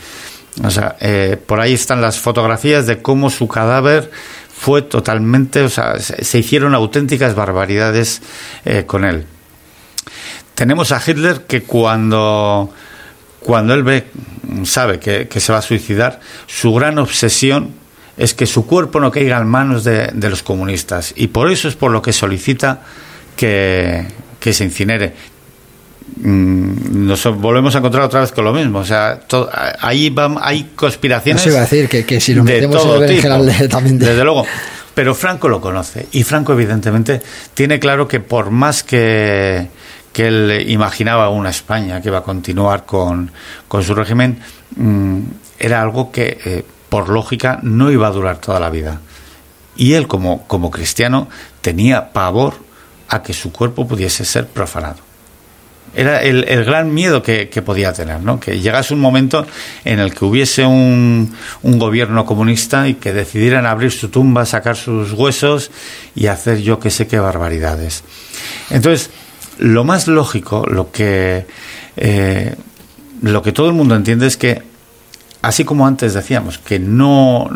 [0.62, 4.11] O sea, eh, por ahí están las fotografías de cómo su cadáver
[4.61, 8.20] fue totalmente, o sea, se hicieron auténticas barbaridades
[8.87, 9.25] con él.
[10.55, 12.70] Tenemos a Hitler que cuando,
[13.40, 14.07] cuando él ve,
[14.64, 17.81] sabe que, que se va a suicidar, su gran obsesión
[18.20, 21.14] es que su cuerpo no caiga en manos de, los comunistas.
[21.16, 22.83] Y por eso es por lo que solicita
[23.35, 24.07] que,
[24.40, 25.14] se incinere.
[26.16, 28.81] Mm, nos volvemos a encontrar otra vez con lo mismo.
[28.81, 29.20] O sea,
[29.81, 31.42] ahí hay conspiraciones.
[31.42, 33.99] Eso iba a decir que, si lo metemos en el general también.
[33.99, 34.44] Desde luego.
[34.94, 36.07] Pero Franco lo conoce.
[36.12, 37.23] Y Franco, evidentemente,
[37.55, 39.68] tiene claro que por más que,
[40.12, 43.31] que él imaginaba una España que iba a continuar con,
[43.68, 44.40] con su régimen,
[44.77, 45.20] mm,
[45.59, 46.38] era algo que.
[46.44, 49.01] Eh, por lógica, no iba a durar toda la vida.
[49.77, 51.29] Y él, como, como cristiano,
[51.62, 52.55] tenía pavor
[53.09, 55.10] a que su cuerpo pudiese ser profanado.
[55.94, 58.38] Era el, gran miedo que, podía tener, ¿no?
[58.38, 59.46] Que llegase un momento
[59.85, 64.76] en el que hubiese un, un, gobierno comunista y que decidieran abrir su tumba, sacar
[64.76, 65.70] sus huesos
[66.14, 68.05] y hacer yo que sé qué barbaridades.
[68.70, 69.11] Entonces,
[69.59, 71.46] lo más lógico, lo que,
[71.96, 72.55] eh,
[73.22, 74.62] lo que todo el mundo entiende es que,
[75.42, 77.50] así como antes decíamos, que no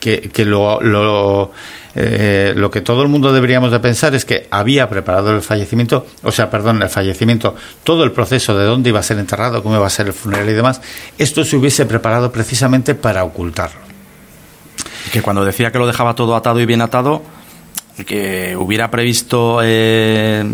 [0.00, 1.52] que, que lo, lo
[1.94, 6.06] eh, lo que todo el mundo deberíamos de pensar es que había preparado el fallecimiento,
[6.22, 9.76] o sea, perdón, el fallecimiento, todo el proceso de dónde iba a ser enterrado, cómo
[9.76, 10.80] iba a ser el funeral y demás,
[11.18, 13.80] esto se hubiese preparado precisamente para ocultarlo.
[15.12, 17.22] Que cuando decía que lo dejaba todo atado y bien atado,
[18.06, 20.44] que hubiera previsto eh,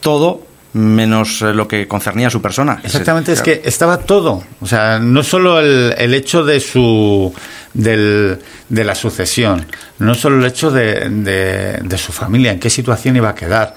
[0.00, 0.45] todo
[0.76, 2.80] menos eh, lo que concernía a su persona.
[2.84, 4.44] Exactamente, es que estaba todo.
[4.60, 7.32] O sea, no solo el, el hecho de su
[7.72, 9.66] del, de la sucesión,
[9.98, 13.74] no solo el hecho de, de, su familia, en qué situación iba a quedar,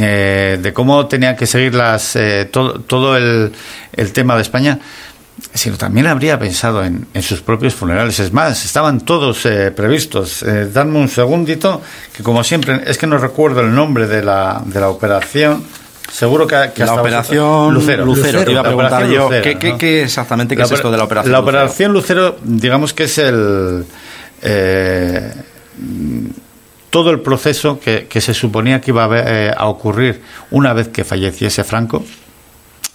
[0.00, 3.52] eh, de cómo tenía que seguir las, eh, todo, todo el,
[3.92, 4.78] el, tema de España,
[5.54, 8.18] sino también habría pensado en, en, sus propios funerales.
[8.20, 10.44] Es más, estaban todos previstos.
[10.72, 11.80] dadme un segundito,
[12.12, 15.64] que como siempre, es que no recuerdo el nombre de la, de la operación.
[16.10, 18.04] Seguro que, la operación Lucero.
[18.04, 21.40] Lucero, te iba a preguntar yo, ¿qué, exactamente qué es esto de la operación La
[21.40, 23.84] operación Lucero, digamos que es el
[24.42, 25.32] eh,
[26.90, 31.04] todo el proceso que, se suponía que iba a, eh, a, ocurrir una vez que
[31.04, 32.04] falleciese Franco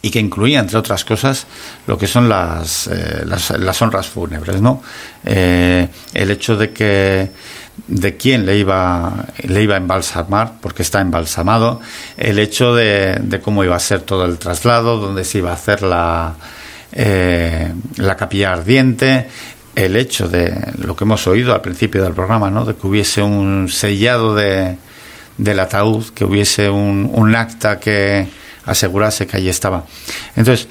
[0.01, 1.45] y que incluía, entre otras cosas,
[1.87, 4.81] lo que son las, eh, las, las, honras fúnebres, ¿no?
[5.23, 7.29] el hecho de que
[7.87, 11.81] de quién le iba, le iba a embalsamar, porque está embalsamado,
[12.17, 15.53] el hecho de, de, cómo iba a ser todo el traslado, dónde se iba a
[15.53, 16.35] hacer la,
[16.91, 19.27] eh, la capilla ardiente,
[19.75, 22.63] el hecho de lo que hemos oído al principio del programa, ¿no?
[22.63, 24.77] de que hubiese un sellado de,
[25.37, 28.27] del ataúd, que hubiese un, un acta que
[28.65, 29.83] asegurase que allí estaba.
[30.35, 30.67] Entonces,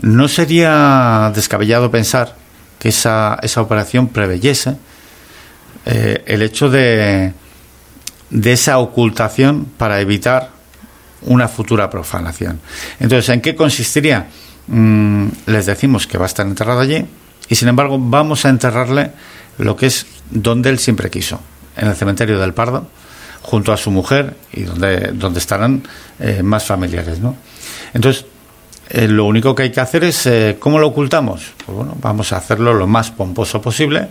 [0.00, 2.36] no sería descabellado pensar
[2.78, 4.76] que esa, esa operación preveyese
[5.84, 7.32] eh, el hecho de,
[8.30, 10.50] de esa ocultación para evitar
[11.22, 12.60] una futura profanación.
[12.98, 14.26] Entonces, ¿en qué consistiría?
[14.66, 17.04] Mm, les decimos que va a estar enterrado allí
[17.48, 19.10] y sin embargo vamos a enterrarle
[19.58, 21.40] lo que es donde él siempre quiso,
[21.76, 22.86] en el cementerio del Pardo,
[23.42, 25.82] junto a su mujer y donde, donde estarán
[26.18, 27.18] eh, más familiares.
[27.18, 27.36] ¿no?
[27.92, 28.24] Entonces,
[28.88, 31.52] eh, lo único que hay que hacer es, ¿cómo lo ocultamos?
[31.64, 34.08] Pues bueno, vamos a hacerlo lo más pomposo posible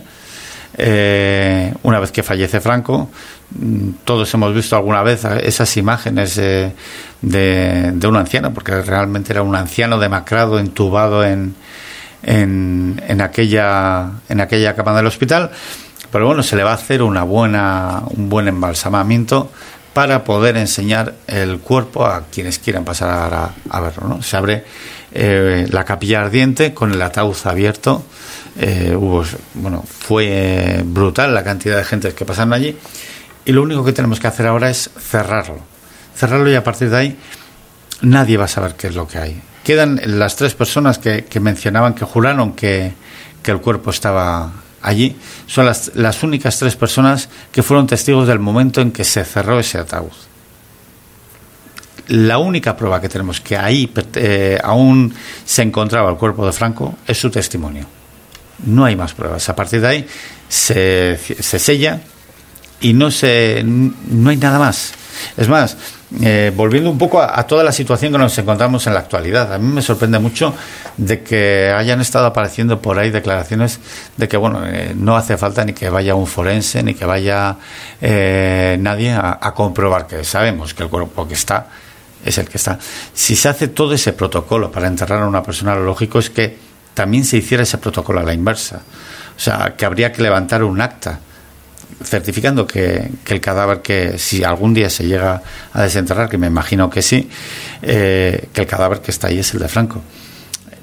[0.78, 3.10] eh, una vez que fallece Franco,
[3.50, 6.72] mm, todos hemos visto alguna vez esas imágenes de,
[7.20, 11.54] de, un anciano, porque realmente era un anciano demacrado, entubado en,
[12.22, 15.50] en, en, aquella, en aquella cama del hospital.
[16.10, 19.50] Pero bueno, se le va a hacer una buena, un buen embalsamamiento
[19.92, 24.08] para poder enseñar el cuerpo a quienes quieran pasar a, a verlo.
[24.08, 24.22] ¿no?
[24.22, 24.64] Se abre
[25.14, 28.02] eh, la capilla ardiente con el ataúd abierto.
[28.58, 32.76] Eh, hubo, bueno, fue brutal la cantidad de gente que pasaron allí.
[33.44, 35.58] Y lo único que tenemos que hacer ahora es cerrarlo.
[36.14, 37.18] Cerrarlo y a partir de ahí
[38.02, 39.42] nadie va a saber qué es lo que hay.
[39.64, 42.94] Quedan las tres personas que, mencionaban que juraron que,
[43.44, 45.16] el cuerpo estaba allí.
[45.46, 49.58] Son las, las únicas tres personas que fueron testigos del momento en que se cerró
[49.58, 50.12] ese ataúd
[52.08, 56.96] la única prueba que tenemos que ahí eh, aún se encontraba el cuerpo de Franco
[57.06, 57.86] es su testimonio.
[58.64, 59.48] No hay más pruebas.
[59.48, 60.06] A partir de ahí
[60.48, 62.00] se, se sella
[62.80, 64.92] y no, se, no hay nada más.
[65.36, 65.76] Es más,
[66.20, 69.58] eh, volviendo un poco a, toda la situación que nos encontramos en la actualidad, a
[69.58, 70.54] mí me sorprende mucho
[70.96, 73.78] de que hayan estado apareciendo por ahí declaraciones
[74.16, 77.56] de que, bueno, eh, no hace falta ni que vaya un forense, ni que vaya
[78.00, 81.68] nadie a, a comprobar que sabemos que el cuerpo que está
[82.24, 82.78] es el que está.
[83.14, 86.71] Si se hace todo ese protocolo para enterrar a una persona, lo lógico es que
[86.94, 88.82] también se hiciera ese protocolo a la inversa.
[89.36, 91.20] O sea, que habría que levantar un acta
[92.04, 96.90] certificando que, el cadáver que si algún día se llega a desenterrar, que me imagino
[96.90, 97.28] que sí,
[97.82, 100.02] eh, que el cadáver que está ahí es el de Franco.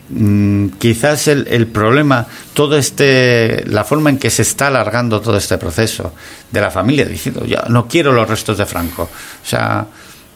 [0.10, 5.38] Mm, quizás el, el, problema, todo este, la forma en que se está alargando todo
[5.38, 6.14] este proceso
[6.52, 9.04] de la familia diciendo, ya no quiero los restos de Franco.
[9.04, 9.86] O sea,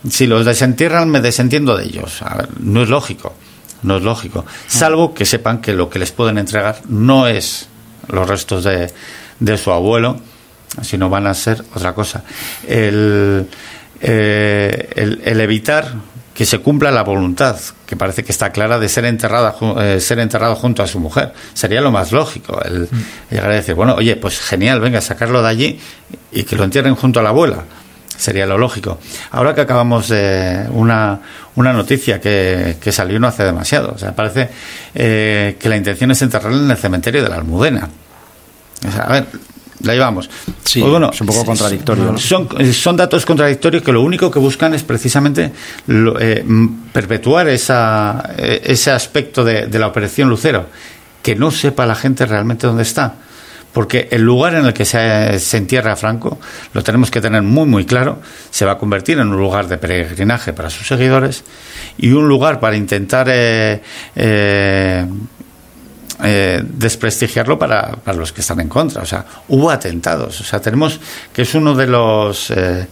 [0.09, 2.21] si los desentierran, me desentiendo de ellos.
[2.59, 3.33] no es lógico,
[3.83, 4.45] no es lógico.
[4.67, 7.67] Salvo que sepan que lo que les pueden entregar no es
[8.07, 8.91] los restos de,
[9.39, 10.17] de su abuelo,
[10.81, 12.23] sino van a ser otra cosa.
[12.67, 13.47] El,
[14.01, 15.93] eh, el, evitar
[16.33, 20.19] que se cumpla la voluntad, que parece que está clara, de ser, enterrada, eh, ser
[20.19, 21.33] enterrado junto a su mujer.
[21.53, 22.59] Sería lo más lógico.
[22.63, 23.05] El, mm.
[23.29, 25.79] llegar a decir, bueno, oye, pues genial, venga, sacarlo de allí
[26.31, 27.63] y que lo entierren junto a la abuela
[28.17, 28.99] sería lo lógico.
[29.31, 31.19] Ahora que acabamos de una,
[31.55, 34.49] una noticia que, que salió no hace demasiado, o sea, parece
[34.95, 37.89] eh, que la intención es enterrarlo en el cementerio de la Almudena.
[38.87, 39.25] O sea, a ver,
[39.81, 40.29] la llevamos.
[40.63, 42.17] Sí, Pues bueno, es un poco contradictorio.
[42.17, 45.51] son, son datos contradictorios que lo único que buscan es precisamente
[45.87, 46.43] lo- eh,
[46.91, 50.67] perpetuar esa, eh, ese aspecto de, de la operación Lucero,
[51.21, 53.15] que no sepa la gente realmente dónde está.
[53.73, 56.39] Porque el lugar en el que se, se entierra Franco,
[56.73, 58.19] lo tenemos que tener muy, muy claro,
[58.51, 61.43] se va a convertir en un lugar de peregrinaje para sus seguidores
[61.97, 63.81] y un lugar para intentar eh,
[64.15, 65.05] eh,
[66.23, 69.01] eh, desprestigiarlo para, para los que están en contra.
[69.01, 70.39] O sea, hubo atentados.
[70.39, 70.99] O sea, tenemos
[71.33, 72.87] que es uno de los eh,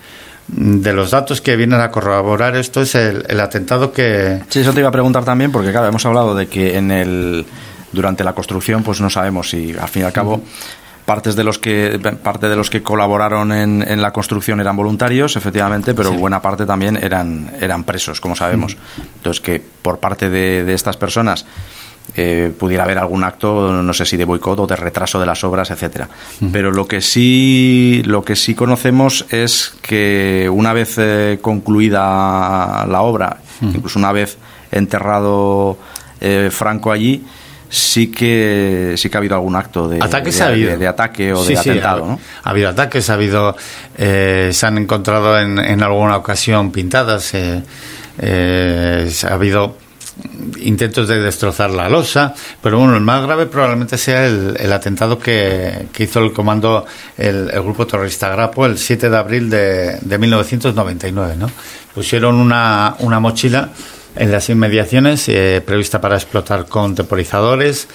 [0.47, 4.81] de los datos que vienen a corroborar esto es el atentado que Sí, eso te
[4.81, 7.45] iba a preguntar también, porque claro, hemos hablado de que en el
[7.91, 10.41] durante la construcción, pues no sabemos si al fin y al cabo
[11.05, 15.35] partes de los que parte de los que colaboraron en, en la construcción eran voluntarios,
[15.35, 18.77] efectivamente, pero buena parte también eran eran presos, como sabemos.
[19.15, 21.45] Entonces que por parte de, de estas personas
[22.15, 25.43] eh, pudiera haber algún acto, no sé si de boicot o de retraso de las
[25.43, 26.09] obras, etcétera.
[26.51, 33.01] Pero lo que sí, lo que sí conocemos es que una vez eh, concluida la
[33.01, 34.37] obra, incluso una vez
[34.71, 35.77] enterrado
[36.19, 37.23] eh, Franco allí,
[37.73, 40.69] sí que sí que ha habido algún acto de, Ataques de, ha habido.
[40.71, 42.19] de- de ataque o Sí, de sí, atentado, ha, ¿no?
[42.43, 43.55] ha habido ataques, ha habido.
[43.97, 47.63] eh, se han encontrado en, en alguna ocasión pintadas, eh,
[48.19, 49.77] eh, ha habido
[50.59, 55.17] intentos de destrozar la losa, pero bueno, el más grave probablemente sea el, el atentado
[55.17, 56.85] que, que hizo el comando,
[57.17, 61.49] el, el grupo terrorista Grapo, el 7 de abril de, de 1999, ¿no?
[61.95, 63.69] Pusieron una, una mochila
[64.15, 67.87] en las inmediaciones eh, prevista para explotar con temporizadores.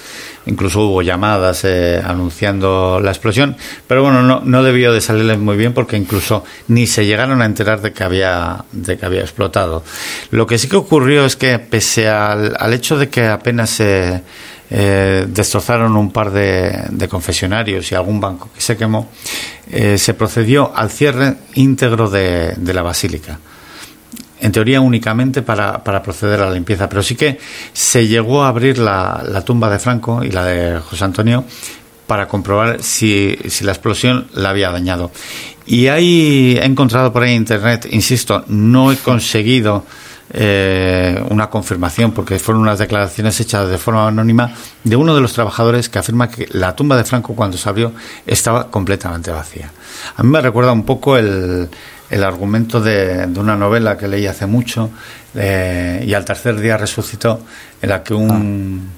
[0.45, 3.57] Incluso hubo llamadas eh, anunciando la explosión.
[3.85, 7.45] Pero bueno, no, no debió de salirles muy bien porque incluso ni se llegaron a
[7.45, 9.83] enterar de que había, de que había explotado.
[10.31, 14.23] Lo que sí que ocurrió es que pese al, al hecho de que apenas se
[14.69, 19.09] eh, destrozaron un par de, de confesionarios y algún banco que se quemó,
[19.69, 23.39] eh, se procedió al cierre íntegro de, de la basílica
[24.39, 27.39] en teoría únicamente para, para proceder a la limpieza, pero sí que
[27.73, 31.43] se llegó a abrir la, la tumba de Franco y la de José Antonio
[32.07, 35.11] para comprobar si, si la explosión la había dañado.
[35.65, 39.83] Y ahí he encontrado por ahí en internet, insisto, no he conseguido
[40.29, 45.31] eh, una confirmación porque fueron unas declaraciones hechas de forma anónima de uno de los
[45.31, 47.93] trabajadores que afirma que la tumba de Franco cuando se abrió
[48.25, 49.71] estaba completamente vacía.
[50.15, 51.69] A mí me recuerda un poco el,
[52.09, 54.89] el argumento de, de una novela que leí hace mucho
[55.35, 57.41] eh, y al tercer día resucitó
[57.81, 58.89] en la que un,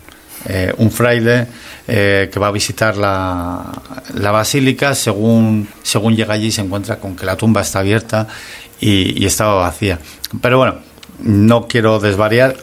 [0.46, 1.48] eh, un fraile
[1.88, 3.66] eh, que va a visitar la,
[4.14, 8.28] la basílica según, según llega allí se encuentra con que la tumba está abierta
[8.80, 10.00] y, y estaba vacía.
[10.42, 10.76] Pero bueno,
[11.24, 12.56] no quiero desvariar.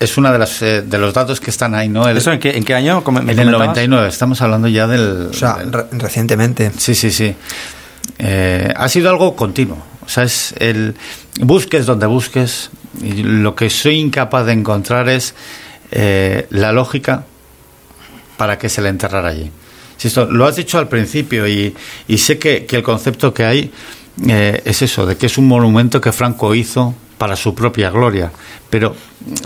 [0.00, 2.08] Es uno de, las, eh, de los datos que están ahí, ¿no?
[2.08, 3.02] El- ¿Eso en qué, en qué año?
[3.06, 3.52] me en el comentabas?
[3.68, 5.28] 99, estamos hablando ya del...
[5.30, 6.72] O sea, del- re- recientemente.
[6.76, 7.34] Sí, sí, sí.
[8.18, 9.78] Eh, ha sido algo continuo.
[10.04, 10.94] O sea, es el
[11.40, 12.70] busques donde busques.
[13.02, 15.34] Y lo que soy incapaz de encontrar es
[15.90, 17.24] eh, la lógica
[18.36, 19.50] para que se le enterrara allí.
[19.96, 21.74] Si esto, lo has dicho al principio y,
[22.16, 23.70] sé que, que el concepto que hay
[24.28, 28.32] eh, es eso, de que es un monumento que Franco hizo para su propia gloria.
[28.68, 28.96] Pero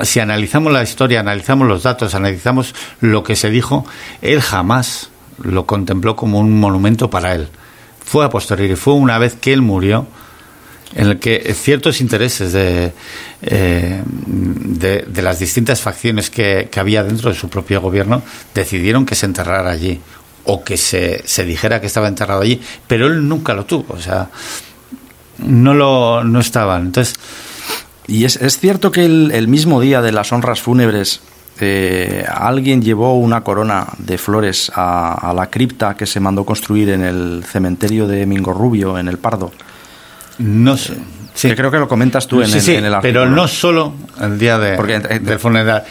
[0.02, 3.84] si analizamos la historia, analizamos los datos, analizamos lo que se dijo,
[4.22, 5.10] él jamás
[5.42, 7.48] lo contempló como un monumento para él.
[8.04, 10.06] Fue a posteriori, fue una vez que él murió,
[10.94, 12.92] en el que ciertos intereses de,
[13.42, 18.22] eh, de, de las distintas facciones que, que había dentro de su propio gobierno
[18.54, 20.00] decidieron que se enterrara allí
[20.44, 24.00] o que se, se dijera que estaba enterrado allí, pero él nunca lo tuvo, o
[24.00, 24.30] sea,
[25.38, 26.86] no lo no estaban.
[26.86, 27.14] Entonces,
[28.06, 31.20] Y es, es cierto que el, el mismo día de las honras fúnebres
[31.58, 36.90] eh, alguien llevó una corona de flores a, a la cripta que se mandó construir
[36.90, 39.50] en el cementerio de Mingo Rubio, en el Pardo.
[40.38, 40.94] No sé.
[41.34, 41.48] Sí.
[41.48, 43.92] Que creo que lo comentas tú en, Sí, el, sí, en el pero no solo
[44.20, 45.84] el día de, Porque, eh, del funeral,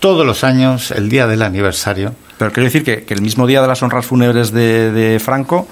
[0.00, 3.62] todos los años, el día del aniversario, Pero quiero decir que, que el mismo día
[3.62, 5.66] de las honras fúnebres de, de Franco,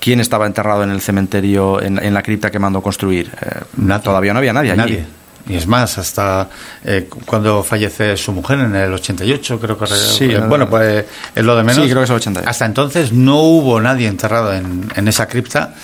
[0.00, 3.30] ¿quién estaba enterrado en el cementerio, en, en la cripta que mandó construir?
[3.40, 4.00] Eh.
[4.02, 4.78] Todavía no había nadie allí.
[4.78, 5.06] Nadie.
[5.48, 6.48] Y es más, hasta
[6.84, 9.86] eh, cu- cuando fallece su mujer en el 88, creo que.
[9.86, 10.70] Sí, eh, no, bueno, no.
[10.70, 11.82] pues es lo de menos.
[11.82, 12.50] Sí, creo que es el 88.
[12.50, 15.74] Hasta entonces no hubo nadie enterrado en, en esa cripta.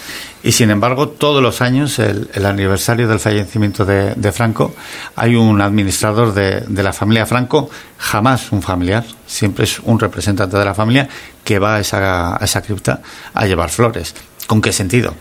[0.42, 4.74] Y sin embargo, todos los años, el, el aniversario del fallecimiento de, de Franco,
[5.16, 10.58] hay un administrador de, de la familia Franco, jamás un familiar, siempre es un representante
[10.58, 11.08] de la familia
[11.42, 13.00] que va a esa, a esa cripta
[13.32, 14.14] a llevar flores.
[14.46, 15.14] ¿Con qué sentido?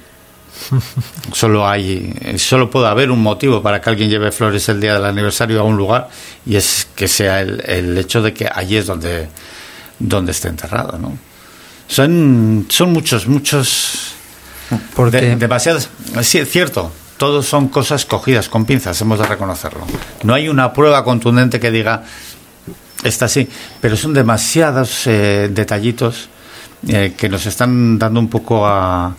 [1.33, 5.05] Solo hay, solo puede haber un motivo para que alguien lleve flores el día del
[5.05, 6.09] aniversario a un lugar
[6.45, 9.29] y es que sea el, el hecho de que allí es donde,
[9.99, 11.17] donde esté enterrado, ¿no?
[11.87, 14.13] Son, son muchos, muchos,
[14.95, 15.89] Porque de- demasiadas.
[16.21, 16.91] Sí, es cierto.
[17.17, 19.85] Todos son cosas cogidas con pinzas, hemos de reconocerlo.
[20.23, 22.03] No hay una prueba contundente que diga
[23.03, 23.47] esta sí,
[23.81, 26.29] pero son demasiados eh, detallitos
[26.87, 29.15] eh, que nos están dando un poco a,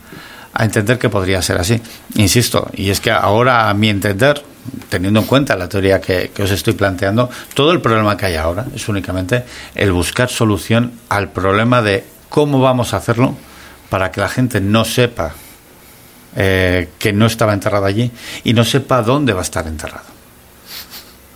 [0.55, 1.81] a entender que podría ser así.
[2.15, 4.43] Insisto, y es que ahora, a mi entender,
[4.89, 8.65] teniendo en cuenta la teoría que, os estoy planteando, todo el problema que hay ahora
[8.75, 9.45] es únicamente
[9.75, 13.37] el buscar solución al problema de cómo vamos a hacerlo
[13.91, 15.33] para que la gente no sepa
[16.37, 18.11] eh, que no estaba enterrado allí
[18.43, 20.14] y no sepa dónde va a estar enterrado.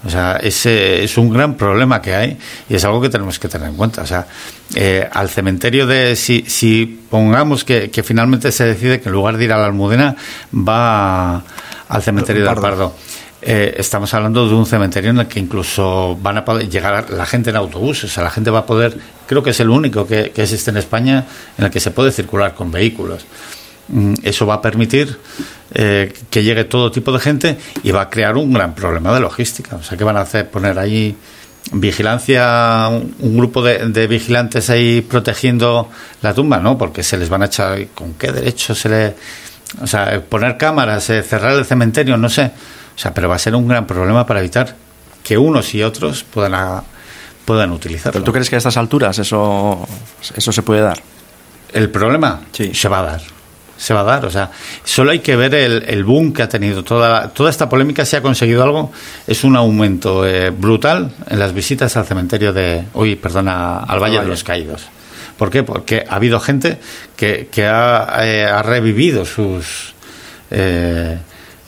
[0.07, 2.39] O sea, ese es un gran problema que hay
[2.69, 4.03] y es algo que tenemos que tener en cuenta.
[4.03, 4.27] O sea,
[4.75, 6.15] eh, al cementerio de.
[6.15, 9.67] Si, si pongamos que, que finalmente se decide que en lugar de ir a la
[9.67, 10.15] Almudena
[10.55, 11.43] va
[11.89, 12.95] al cementerio del Pardo.
[13.41, 17.27] Eh, estamos hablando de un cementerio en el que incluso van a poder llegar la
[17.27, 18.05] gente en autobús.
[18.05, 18.97] O sea, la gente va a poder.
[19.27, 21.25] Creo que es el único que, que existe en España
[21.57, 23.27] en el que se puede circular con vehículos.
[23.89, 25.19] Mm, Eso va a permitir
[25.75, 29.21] eh, que llegue todo tipo de gente y va a crear un gran problema de
[29.21, 29.77] logística.
[29.77, 30.51] O sea, ¿qué van a hacer?
[30.51, 31.17] Poner ahí
[31.73, 35.89] vigilancia, un, grupo de, de vigilantes ahí protegiendo
[36.23, 36.79] la tumba, ¿no?
[36.79, 37.87] Porque se les van a echar.
[37.95, 39.15] ¿Con qué derecho se le.?
[39.83, 42.51] O sea, poner cámaras, eh, cerrar el cementerio, no sé.
[42.97, 44.75] O sea, pero va a ser un gran problema para evitar
[45.23, 46.83] que unos y otros puedan, a-
[47.45, 48.13] puedan utilizarlo.
[48.13, 49.87] ¿Pero tú crees que a estas alturas eso,
[50.35, 50.99] eso se puede dar?
[51.73, 52.73] El problema Sí.
[52.75, 53.21] se va a dar.
[53.79, 54.27] Se va a dar.
[54.27, 54.51] O sea,
[54.85, 56.83] solo hay que ver el, el boom que ha tenido.
[56.83, 58.93] Toda, toda esta polémica, si ha conseguido algo,
[59.27, 62.85] es un aumento eh, brutal en las visitas al cementerio de.
[62.95, 64.83] Uy, perdona, al Valle de los Caídos.
[65.37, 65.63] ¿Por qué?
[65.63, 66.79] Porque ha habido gente
[67.17, 69.95] que, que ha, eh, ha revivido sus.
[70.51, 71.17] eh,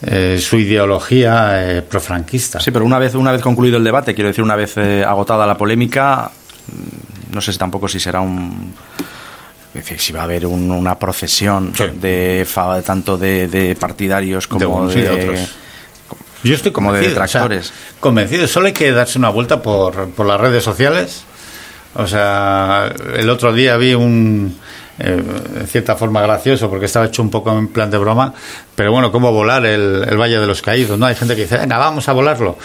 [0.03, 2.59] eh, su ideología eh, profranquista.
[2.59, 5.47] Sí, pero una vez, una vez concluido el debate, quiero decir, una vez eh, agotada
[5.47, 6.31] la polémica,
[6.67, 8.73] mm, no sé si tampoco si será un.
[9.75, 11.85] Es decir, si va a haber un- una procesión Sí.
[12.01, 12.47] de
[12.85, 15.41] tanto de, de partidarios como de otros.
[16.43, 17.73] Yo estoy como de convencido, o sea, detractores.
[18.01, 18.47] convencido.
[18.49, 21.25] Solo hay que darse una vuelta por, por las redes sociales.
[21.95, 24.57] O sea, el otro día vi un,
[24.99, 25.23] eh,
[25.61, 28.33] en cierta forma gracioso, porque estaba hecho un poco en plan de broma,
[28.75, 31.07] pero bueno, cómo volar el, el Valle de los Caídos, ¿no?
[31.07, 32.57] Hay gente que dice, venga, vamos a volarlo.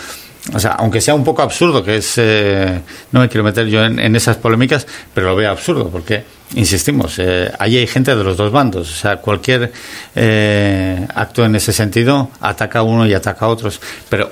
[0.54, 2.80] O sea, aunque sea un poco absurdo, que es, eh,
[3.12, 6.24] no me quiero meter yo en, esas polémicas, pero lo veo absurdo, porque,
[6.54, 8.92] insistimos, eh, ahí hay gente de los dos bandos.
[8.92, 9.72] O sea, cualquier
[10.16, 13.82] eh, acto en ese sentido ataca a uno y ataca a otros.
[14.08, 14.32] Pero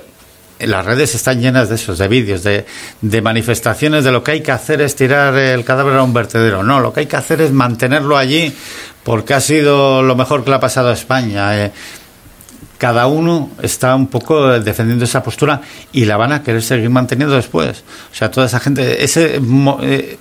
[0.60, 2.64] las redes están llenas de esos, de vídeos, de,
[3.00, 6.62] de manifestaciones de lo que hay que hacer es tirar el cadáver a un vertedero.
[6.62, 8.54] No, lo que hay que hacer es mantenerlo allí
[9.02, 11.72] porque ha sido lo mejor que le ha pasado a España.
[12.78, 15.60] Cada uno está un poco defendiendo esa postura
[15.92, 17.84] y la van a querer seguir manteniendo después.
[18.12, 19.40] O sea, toda esa gente, ese,
[19.82, 20.18] eh,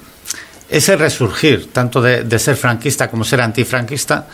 [0.70, 4.28] ese resurgir, tanto de, ser franquista como ser antifranquista,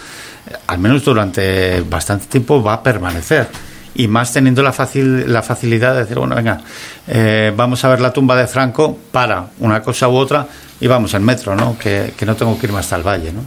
[0.68, 3.48] al menos durante bastante tiempo va a permanecer.
[3.96, 6.62] Y más teniendo la, facil, la facilidad de decir, bueno, venga,
[7.08, 10.48] eh, vamos a ver la tumba de Franco para una cosa u otra
[10.80, 11.78] y vamos en metro, ¿no?
[11.78, 13.44] Que, que no tengo que irme hasta el valle, ¿no?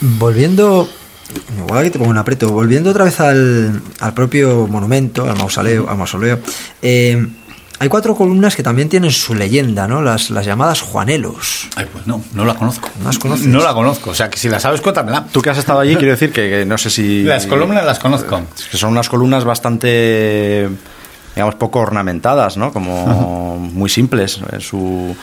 [0.00, 0.88] Volviendo.
[1.58, 2.50] Igual que te pongo un aprieto.
[2.52, 5.88] Volviendo otra vez al, al propio monumento, al mausoleo.
[5.90, 6.38] Al mausoleo
[6.82, 7.26] eh,
[7.78, 10.00] hay cuatro columnas que también tienen su leyenda, ¿no?
[10.00, 11.68] Las, las llamadas Juanelos.
[11.76, 12.88] Ay, pues no, no la conozco.
[13.00, 13.46] ¿No las conoces?
[13.46, 14.10] No la conozco.
[14.10, 15.26] O sea, que si la sabes, cuéntamela.
[15.30, 17.22] Tú que has estado allí, quiero decir que, que no sé si...
[17.24, 18.40] Las columnas las conozco.
[18.70, 20.68] que son unas columnas bastante,
[21.34, 22.72] digamos, poco ornamentadas, ¿no?
[22.72, 24.40] Como muy simples.
[24.52, 25.14] en su...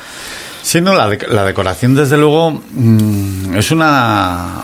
[0.61, 4.63] Sí, no, la, de- la decoración, desde luego, mm, es una.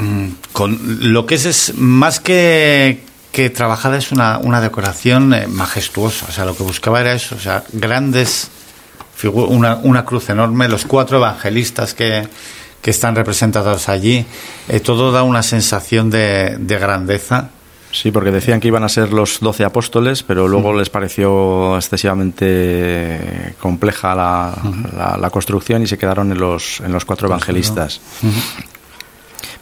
[0.00, 0.78] Mm, con,
[1.12, 6.26] lo que es es más que, que trabajada, es una, una decoración eh, majestuosa.
[6.28, 8.50] O sea, lo que buscaba era eso, o sea, grandes.
[9.22, 12.26] Una, una cruz enorme, los cuatro evangelistas que,
[12.80, 14.24] que están representados allí.
[14.66, 17.50] eh, todo da una sensación de, de grandeza.
[17.92, 23.54] Sí, porque decían que iban a ser los doce apóstoles, pero luego les pareció excesivamente
[23.60, 24.54] compleja la,
[24.96, 28.00] la- la construcción y se quedaron en los, en los cuatro evangelistas.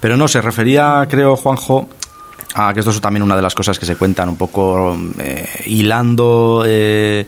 [0.01, 1.89] Pero no, se refería, creo, Juanjo,
[2.55, 5.47] a que esto es también una de las cosas que se cuentan un poco eh,
[5.67, 7.27] hilando eh,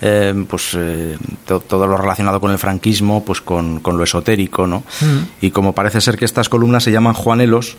[0.00, 1.16] eh, pues eh,
[1.46, 4.82] to- todo lo relacionado con el franquismo, pues con, con lo esotérico, ¿no?
[5.40, 7.76] Y como parece ser que estas columnas se llaman Juanelos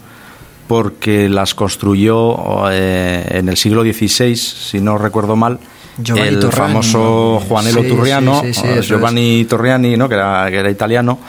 [0.68, 5.60] porque las construyó eh, en el siglo XVI, si no recuerdo mal,
[5.98, 8.88] Giovanni el famoso Juanelo Sí, Turriano, sí, sí, es.
[8.88, 10.08] Giovanni Torriani, ¿no?
[10.08, 11.20] que, era, que era italiano,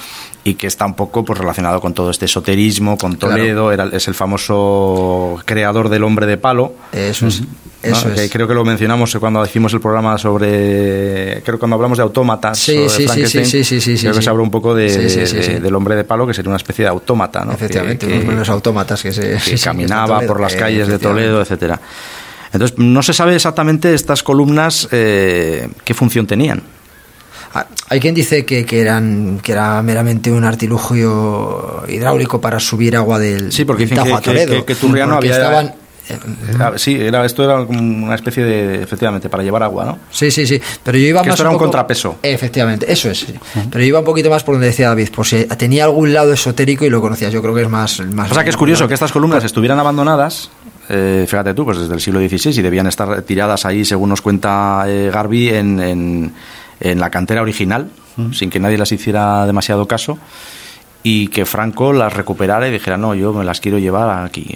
[0.43, 4.09] y que está un poco pues, relacionado con todo este esoterismo, con Toledo, era, es
[4.09, 6.75] el famoso creador del hombre de palo.
[6.93, 7.43] Eso es.
[7.83, 8.31] Eso es.
[8.31, 11.43] creo que lo mencionamos cuando hicimos el programa sobre.
[11.43, 12.59] Creo que cuando hablamos de autómatas.
[12.59, 15.97] Sí, sí, sí, sí, sí, sí, Creo que se habló un poco de, del hombre
[15.97, 17.53] de palo, que sería una especie de autómata, ¿no?
[17.53, 21.81] Efectivamente, que, unos autómatas que, se, caminaba por las calles de Toledo, etcétera.
[22.53, 26.63] Entonces, no se sabe exactamente estas columnas eh, qué función tenían.
[27.89, 33.19] Hay quien dice que, que, eran que era meramente un artilugio hidráulico para subir agua
[33.19, 35.75] del sí porque dicen que, que, Turriano había estaban,
[36.77, 39.99] Sí, era, esto era una especie de, efectivamente, para llevar agua, ¿no?
[40.11, 40.61] Sí, sí, sí.
[40.83, 41.31] Pero yo iba más.
[41.31, 42.17] Esto era un, contrapeso.
[42.23, 43.27] Efectivamente, eso es.
[43.71, 46.33] Pero yo iba un poquito más por donde decía David, por si tenía algún lado
[46.33, 47.33] esotérico y lo conocías.
[47.33, 48.01] Yo creo que es más.
[48.13, 50.51] más o sea, que es curioso que estas columnas estuvieran abandonadas.
[50.89, 54.21] Eh, fíjate tú, pues desde el siglo XVI y debían estar tiradas ahí, según nos
[54.21, 56.33] cuenta eh, Garby, en, en,
[56.81, 57.91] la cantera original,
[58.33, 60.19] sin que nadie las hiciera demasiado caso
[61.03, 64.55] y que Franco las recuperara y dijera, no, yo me las quiero llevar aquí.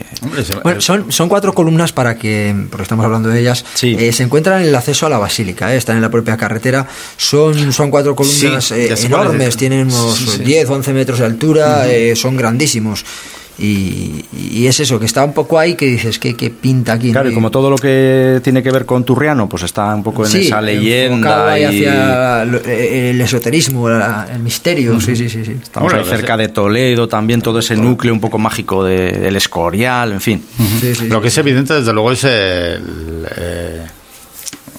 [0.62, 4.60] Bueno, son, son cuatro columnas para que, porque estamos hablando de ellas, eh, se encuentran
[4.62, 8.14] en el acceso a la basílica, eh, están en la propia carretera, son, son cuatro
[8.14, 13.04] columnas eh, enormes, tienen unos 10 o 11 metros de altura, son grandísimos.
[13.58, 17.12] Y, es eso, que está un poco ahí que dices, que, pinta aquí?
[17.12, 20.26] Claro, y como todo lo que tiene que ver con Turriano, pues está un poco
[20.26, 21.58] en esa leyenda.
[21.58, 21.64] Y...
[21.64, 25.56] hacia el esoterismo, el misterio, sí, sí, sí, sí.
[25.62, 30.20] Estamos ahí cerca de Toledo también, todo ese núcleo un poco mágico del Escorial, en
[30.20, 30.42] fin.
[31.08, 33.26] lo que es evidente, desde luego, es el...
[33.36, 33.86] Eh,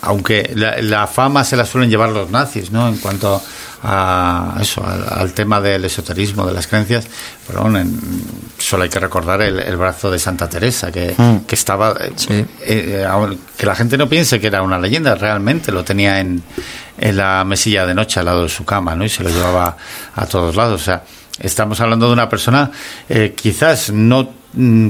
[0.06, 2.88] aunque la, la, fama se la suelen llevar los nazis, ¿no?
[2.88, 3.42] En cuanto
[3.84, 7.06] a eso, al, tema del esoterismo, de las creencias,
[7.46, 7.70] pero
[8.58, 11.46] solo hay que recordar el, brazo de Santa Teresa, que, mm.
[11.46, 11.96] que estaba,
[12.30, 13.08] eh, eh,
[13.58, 16.42] que la gente no piense que era una leyenda, realmente lo tenía en,
[16.98, 19.06] en la mesilla de noche al lado de su cama, ¿no?
[19.06, 19.78] Y se lo llevaba
[20.16, 21.04] a todos lados, o sea,
[21.40, 22.72] estamos hablando de una persona
[23.10, 24.45] eh, quizás no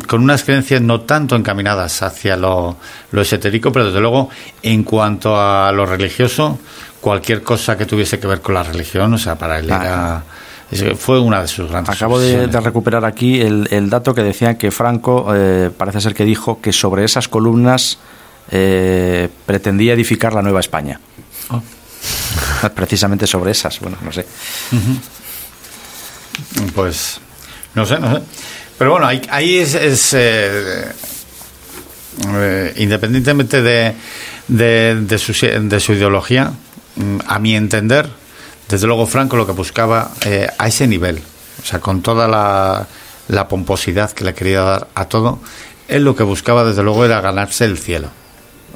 [0.08, 2.78] con unas creencias no tanto encaminadas hacia lo,
[3.12, 4.30] lo esotérico, pero desde luego
[4.62, 6.60] en cuanto a lo religioso,
[7.02, 10.24] cualquier cosa que tuviese que ver con la religión, o sea, para él era...
[10.98, 11.96] Fue una de sus grandes.
[11.96, 16.60] Acabo de, recuperar aquí el, dato que decía que Franco eh, parece ser que dijo
[16.60, 18.00] que sobre esas columnas
[18.50, 21.00] eh, pretendía edificar la Nueva España.
[21.50, 21.62] Oh.
[22.76, 24.26] Precisamente sobre esas, bueno, no sé.
[26.74, 27.20] Pues
[27.76, 28.22] no sé, no sé.
[28.78, 30.92] Pero bueno, ahí, es, eh,
[32.78, 33.94] independientemente de,
[34.48, 36.52] de, su, de su ideología,
[36.96, 38.08] Mm, a mi entender,
[38.70, 41.22] desde luego Franco lo que buscaba eh, a ese nivel,
[41.62, 45.40] o sea, con toda la, pomposidad que le quería dar a todo,
[45.90, 48.10] él lo que buscaba desde luego era ganarse el cielo.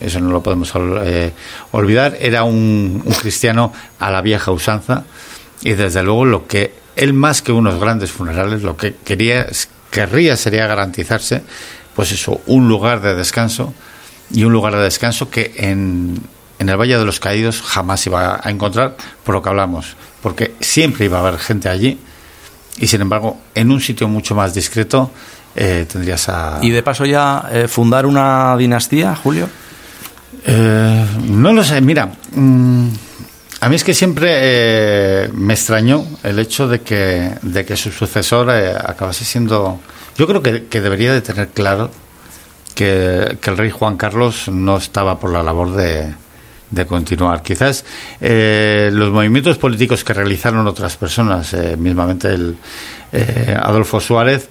[0.01, 0.71] Eso no lo podemos
[1.03, 1.33] eh,
[1.71, 2.17] olvidar.
[2.19, 5.03] Era un, cristiano a la vieja usanza
[5.61, 9.47] y desde luego lo que él más que unos grandes funerales, lo que quería,
[9.91, 11.43] querría sería garantizarse,
[11.95, 13.73] pues eso, un lugar de descanso
[14.31, 16.21] y un lugar de descanso que en,
[16.59, 20.55] en el Valle de los Caídos jamás iba a encontrar por lo que hablamos, porque
[20.59, 21.99] siempre iba a haber gente allí
[22.77, 25.11] y sin embargo en un sitio mucho más discreto
[25.55, 26.59] eh, tendrías a...
[26.61, 29.49] ¿Y de paso ya eh, fundar una dinastía, Julio?
[30.45, 32.87] Eh, no lo sé, mira, mm,
[33.61, 38.49] a mí es que siempre me extrañó el hecho de que, de que su sucesor
[38.49, 39.79] acabase siendo...
[40.17, 41.91] Yo creo que, que debería de tener claro
[42.75, 46.13] que, que el rey Juan Carlos no estaba por la labor de,
[46.71, 47.41] de continuar.
[47.41, 47.85] Quizás
[48.21, 52.57] eh, los movimientos políticos que realizaron otras personas, eh, mismamente el
[53.11, 54.49] eh, Adolfo Suárez,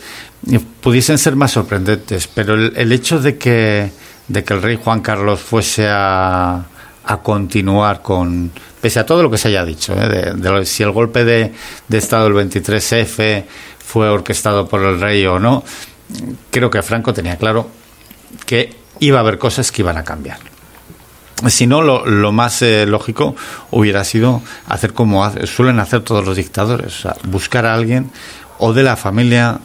[0.80, 3.90] pudiesen ser más sorprendentes, pero el, hecho de que,
[4.28, 6.64] de que el rey Juan Carlos fuese a,
[7.10, 8.52] a continuar con,
[8.82, 11.54] pese a todo lo que se haya dicho, de, si el golpe de,
[11.88, 13.44] de Estado del 23F
[13.78, 15.64] fue orquestado por el rey o no,
[16.50, 17.66] creo que Franco tenía claro
[18.44, 20.38] que iba a haber cosas que iban a cambiar.
[21.46, 23.34] Si no, lo, más eh, lógico
[23.70, 28.10] hubiera sido hacer como suelen hacer todos los dictadores, buscar a alguien
[28.58, 29.60] o de la familia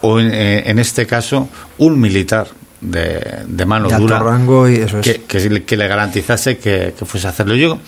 [0.00, 1.48] o en, eh, este caso
[1.78, 2.48] un militar
[2.80, 7.54] de, de mano dura rango y eso que, que, le garantizase que, fuese a hacerlo.
[7.54, 7.78] Yo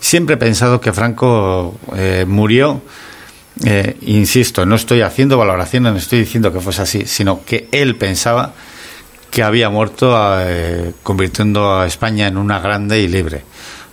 [0.00, 2.82] siempre he pensado que Franco eh, murió,
[4.02, 8.52] insisto, no estoy haciendo valoraciones, no estoy diciendo que fuese así, sino que él pensaba
[9.32, 13.42] que había muerto eh, convirtiendo a España en una grande y libre.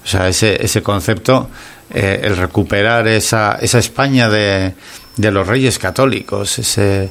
[0.04, 1.50] O sea, ese, ese concepto,
[1.94, 4.74] eh, el recuperar esa, esa España de,
[5.20, 7.10] de los reyes católicos, ese,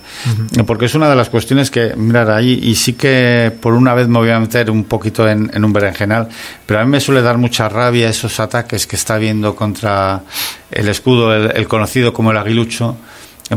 [0.66, 4.08] porque es una de las cuestiones que, mirar, ahí, y sí que por una vez
[4.08, 6.26] me voy a meter un poquito en, en un berenjenal,
[6.64, 10.22] pero a mí me suele dar mucha rabia esos ataques que está habiendo contra
[10.70, 12.96] el escudo, el, conocido como el aguilucho,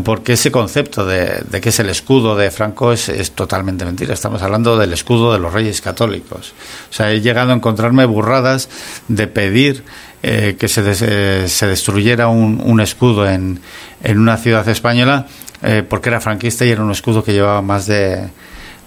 [0.04, 4.14] porque ese concepto de, de, que es el escudo de Franco es, es, totalmente mentira.
[4.14, 6.54] Estamos hablando del escudo de los reyes católicos.
[6.90, 8.70] O sea, he llegado a encontrarme burradas
[9.10, 9.84] de pedir
[10.24, 13.60] eh, que se, eh, se destruyera un, un escudo en,
[14.04, 15.28] en, una ciudad española
[15.64, 18.30] eh, porque era franquista y era un escudo que llevaba más de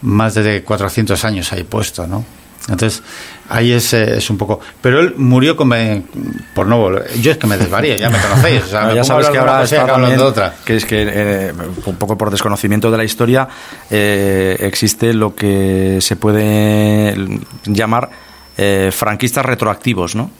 [0.01, 2.25] más de 400 años ahí puesto, ¿no?
[2.69, 3.03] Entonces,
[3.49, 4.61] ahí es, es, un poco.
[4.81, 5.71] Pero él murió con.
[6.55, 6.91] Por no
[7.21, 8.63] Yo es que me desvaría, ya me conocéis.
[8.65, 10.55] O sea, ya sabes que ahora está también, otra.
[10.65, 11.53] Que es que, eh,
[11.85, 13.49] un poco por desconocimiento de la historia,
[13.91, 17.15] eh, existe lo que se puede
[17.67, 18.11] llamar
[18.57, 20.31] eh, franquistas retroactivos, ¿no?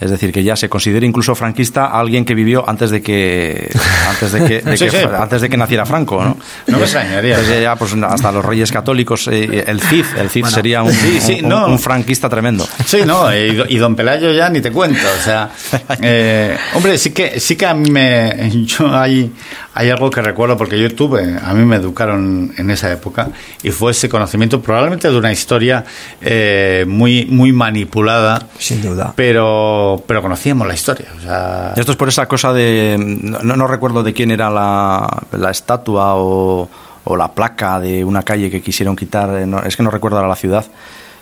[0.00, 3.68] Es decir, que ya se considera incluso franquista a alguien que vivió antes de que
[4.08, 4.96] antes de que, de Sí, que- sí.
[5.18, 6.36] antes de que naciera Franco, ¿no?
[6.68, 7.34] No me extrañaría.
[7.34, 11.18] Entonces ya, pues, hasta los Reyes Católicos, eh, el Cid, el Cid sería un, Sí,
[11.20, 11.66] sí, un- no.
[11.66, 12.66] un franquista tremendo.
[12.86, 15.50] Sí, no, y, y don Pelayo ya ni te cuento, o sea,
[16.02, 19.32] eh, hombre, sí que sí que a mí me, yo hay,
[19.74, 23.30] hay algo que recuerdo porque yo tuve, a mí me educaron en esa época
[23.62, 25.84] y fue ese conocimiento probablemente de una historia
[26.20, 29.12] eh, muy muy manipulada, Sin duda.
[29.16, 32.96] pero pero conocíamos la historia, o Esto es por esa cosa de.
[32.98, 36.68] No, recuerdo de quién era la, estatua o,
[37.16, 39.30] la placa de una calle que quisieron quitar.
[39.30, 40.66] eh, es que no recuerdo ahora la ciudad.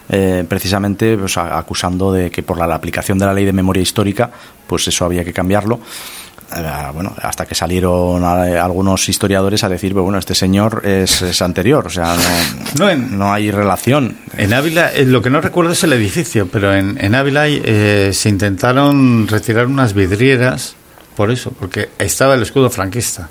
[0.09, 4.31] eh, precisamente pues, acusando de que por la aplicación de la ley de memoria histórica,
[4.67, 5.81] pues eso había que cambiarlo.
[6.95, 11.91] Bueno, hasta que salieron algunos historiadores a decir, bueno, este señor es, es anterior, o
[11.91, 14.17] sea, no, No, en- no hay relación.
[14.37, 18.11] En Ávila, eh, lo que no recuerdo es el edificio, pero en, en Ávila eh,
[18.13, 20.77] se intentaron retirar unas vidrieras
[21.17, 23.29] por eso, porque estaba el escudo franquista.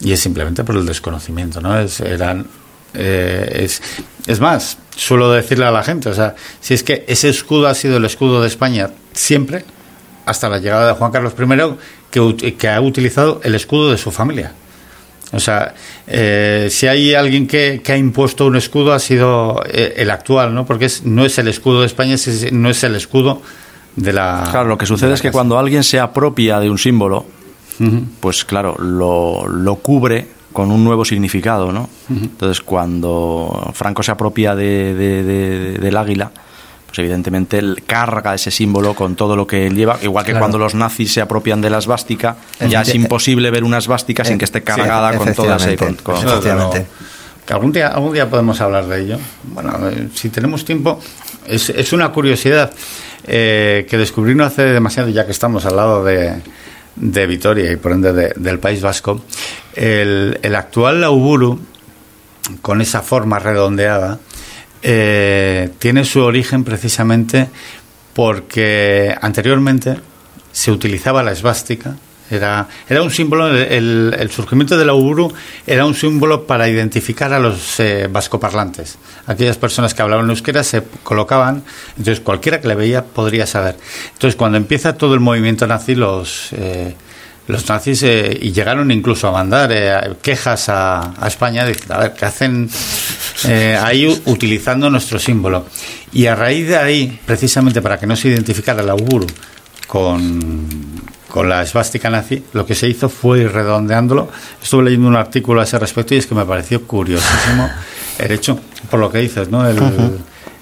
[0.00, 1.78] Y es simplemente por el desconocimiento, ¿no?
[1.78, 2.46] Es, eran,
[2.94, 3.82] eh, es,
[4.26, 7.74] es más, suelo decirle a la gente, o sea, si es que ese escudo ha
[7.74, 9.64] sido el escudo de España siempre,
[10.26, 11.76] hasta la llegada de Juan Carlos I,
[12.10, 14.52] que, ha utilizado el escudo de su familia.
[15.32, 15.74] O sea,
[16.08, 20.52] eh, si hay alguien que, que ha impuesto un escudo ha sido eh, el actual,
[20.54, 20.66] ¿no?
[20.66, 23.40] Porque es, no es el escudo de España, es- no es el escudo
[23.94, 24.48] de la.
[24.50, 27.26] Claro, lo que de sucede es que cuando alguien se apropia de un símbolo,
[28.20, 31.88] pues claro, lo, lo cubre con un nuevo significado, ¿no?
[32.10, 36.32] Entonces, cuando Franco se apropia de, de- de- del águila,
[36.90, 40.42] pues evidentemente él carga ese símbolo con todo lo que él lleva, igual que Claro.
[40.42, 42.36] cuando los nazis se apropian de la esvástica,
[42.68, 46.86] ya es imposible ver una esvástica sin que esté cargada con todas eh, con, Efectivamente.
[47.48, 49.18] algún día, algún día podemos hablar de ello.
[49.44, 51.00] Bueno, eh, si tenemos tiempo,
[51.46, 52.70] es, es una curiosidad
[53.24, 56.40] eh, que descubrí no hace demasiado, ya que estamos al lado de,
[56.96, 59.22] de Vitoria y por ende de- del País Vasco.
[59.74, 61.60] El, el actual Lauburu,
[62.62, 64.18] con esa forma redondeada,
[64.82, 67.48] eh, tiene su origen precisamente
[68.14, 69.96] porque anteriormente
[70.52, 71.96] se utilizaba la esvástica.
[72.30, 75.32] Era, era un símbolo, el, surgimiento del auguro
[75.66, 78.98] era un símbolo para identificar a los eh, vascoparlantes.
[79.26, 81.64] Aquellas personas que hablaban euskera se colocaban,
[81.98, 83.76] entonces cualquiera que le veía podría saber.
[84.12, 86.94] Entonces cuando empieza todo el movimiento nazi, los, eh,
[87.50, 91.98] los nazis eh, y llegaron incluso a mandar eh, quejas a, a España, de, a
[91.98, 92.68] ver, ¿qué hacen
[93.44, 95.66] eh, ahí utilizando nuestro símbolo?
[96.12, 99.26] Y a raíz de ahí, precisamente para que no se identificara el auguro
[99.86, 100.66] con,
[101.28, 104.28] con la esvástica nazi, lo que se hizo fue ir redondeándolo.
[104.62, 107.70] Estuve leyendo un artículo a ese respecto y es que me pareció curiosísimo
[108.18, 108.58] el hecho,
[108.90, 109.68] por lo que dices, ¿no?
[109.68, 109.78] El,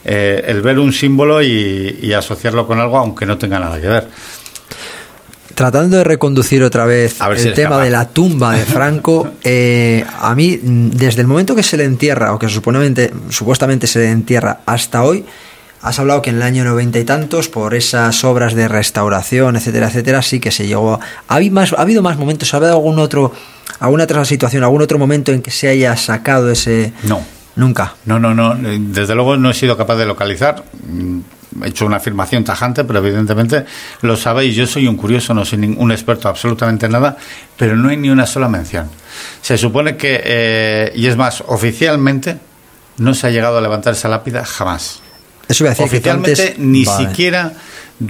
[0.05, 3.89] eh, el ver un símbolo y, y asociarlo con algo aunque no tenga nada que
[3.89, 4.09] ver.
[5.59, 7.85] Tratando de reconducir otra vez el si tema capaz.
[7.85, 12.33] de la tumba de Franco, eh, a mí, desde el momento que se le entierra,
[12.33, 15.25] o que supuestamente, supuestamente se le entierra hasta hoy,
[15.83, 19.89] has hablado que en el año noventa y tantos, por esas obras de restauración, etcétera,
[19.89, 20.95] etcétera, sí que se llegó.
[20.95, 22.55] a- ¿Ha habido más, ha habido más momentos?
[22.55, 23.33] ¿Ha habido algún otro,
[23.81, 26.93] alguna otra situación, algún otro momento en que se haya sacado ese.
[27.03, 27.21] No.
[27.57, 27.95] Nunca.
[28.05, 28.55] No, no, no.
[28.57, 30.63] Desde luego no he sido capaz de localizar.
[31.65, 33.65] He hecho una afirmación tajante, pero evidentemente
[34.03, 34.55] lo sabéis.
[34.55, 37.17] Yo soy un curioso, no soy ningún experto absolutamente en nada,
[37.57, 38.89] pero no hay ni una sola mención.
[39.41, 42.39] Se supone que, eh, y es más, oficialmente
[42.99, 45.01] no se ha llegado a levantar esa lápida jamás.
[45.49, 47.07] Eso iba a decir que Oficialmente antes- ni Vale.
[47.09, 47.53] siquiera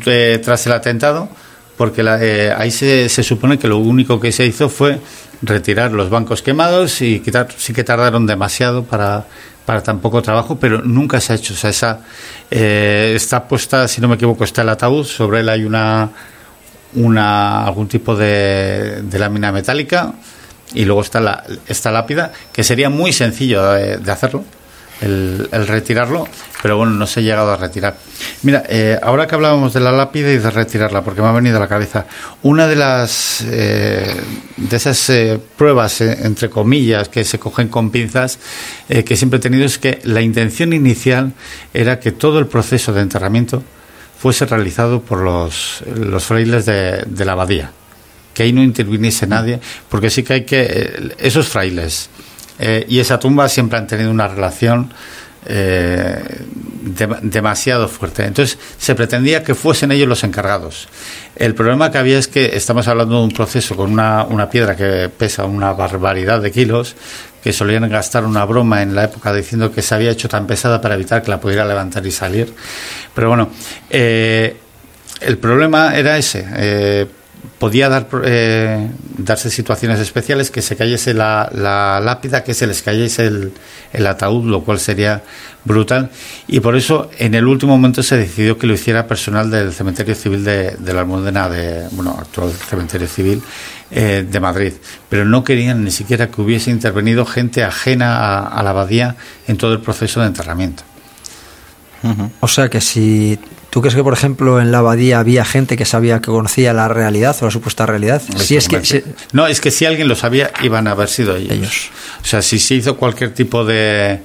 [0.06, 1.28] eh, tras el atentado,
[1.76, 4.98] porque la- eh, ahí se, se supone que lo único que se hizo fue
[5.42, 9.26] retirar los bancos quemados y quitar, sí que tardaron demasiado para,
[9.68, 11.52] para tan poco trabajo, pero nunca se ha hecho.
[11.52, 12.00] O sea, esa,
[12.50, 16.08] eh, está puesta, si no me equivoco, está el ataúd, sobre él hay una,
[16.94, 20.14] una algún tipo de, de lámina metálica
[20.72, 24.42] y luego está la, esta lápida, que sería muy sencillo de hacerlo
[25.00, 26.26] el, retirarlo,
[26.62, 27.96] pero bueno, no se ha llegado a retirar.
[28.42, 31.56] Mira, eh, ahora que hablábamos de la lápida y de retirarla, porque me ha venido
[31.56, 32.06] a la cabeza,
[32.42, 34.14] una de las eh,
[34.56, 38.38] de esas eh, pruebas, entre comillas, que se cogen con pinzas,
[38.88, 41.32] que siempre he tenido es que la intención inicial
[41.74, 43.62] era que todo el proceso de enterramiento
[44.18, 47.70] fuese realizado por los, los frailes de, de la abadía,
[48.34, 52.10] que ahí no interviniese nadie, porque sí que hay que, esos frailes,
[52.58, 54.92] eh, y esa tumba siempre han tenido una relación
[55.46, 56.44] eh,
[57.22, 58.24] demasiado fuerte.
[58.24, 60.88] Entonces se pretendía que fuesen ellos los encargados.
[61.36, 64.76] El problema que había es que estamos hablando de un proceso con una, una piedra
[64.76, 66.96] que pesa una barbaridad de kilos,
[67.42, 70.80] que solían gastar una broma en la época diciendo que se había hecho tan pesada
[70.80, 72.52] para evitar que la pudiera levantar y salir.
[73.14, 73.50] Pero bueno,
[73.90, 74.56] eh,
[75.20, 77.08] el problema era ese
[77.58, 81.50] podía dar, eh, darse situaciones especiales que se cayese la,
[82.02, 83.26] lápida, que se les cayese
[83.92, 85.22] el, ataúd, lo cual sería
[85.64, 86.10] brutal.
[86.46, 90.14] Y por eso en el último momento se decidió que lo hiciera personal del cementerio
[90.14, 93.42] civil de, la Almudena, de, bueno, actual cementerio civil
[93.90, 94.72] eh, de Madrid.
[95.08, 99.72] Pero no querían ni siquiera que hubiese intervenido gente ajena a la abadía en todo
[99.72, 100.84] el proceso de enterramiento.
[102.40, 103.38] O sea que si
[103.70, 106.88] tú crees que, por ejemplo, en la abadía había gente que sabía que conocía la
[106.88, 110.50] realidad o la supuesta realidad, si es que no es que si alguien lo sabía
[110.62, 111.90] iban a haber sido ellos.
[112.22, 114.20] O sea, si se hizo cualquier tipo de,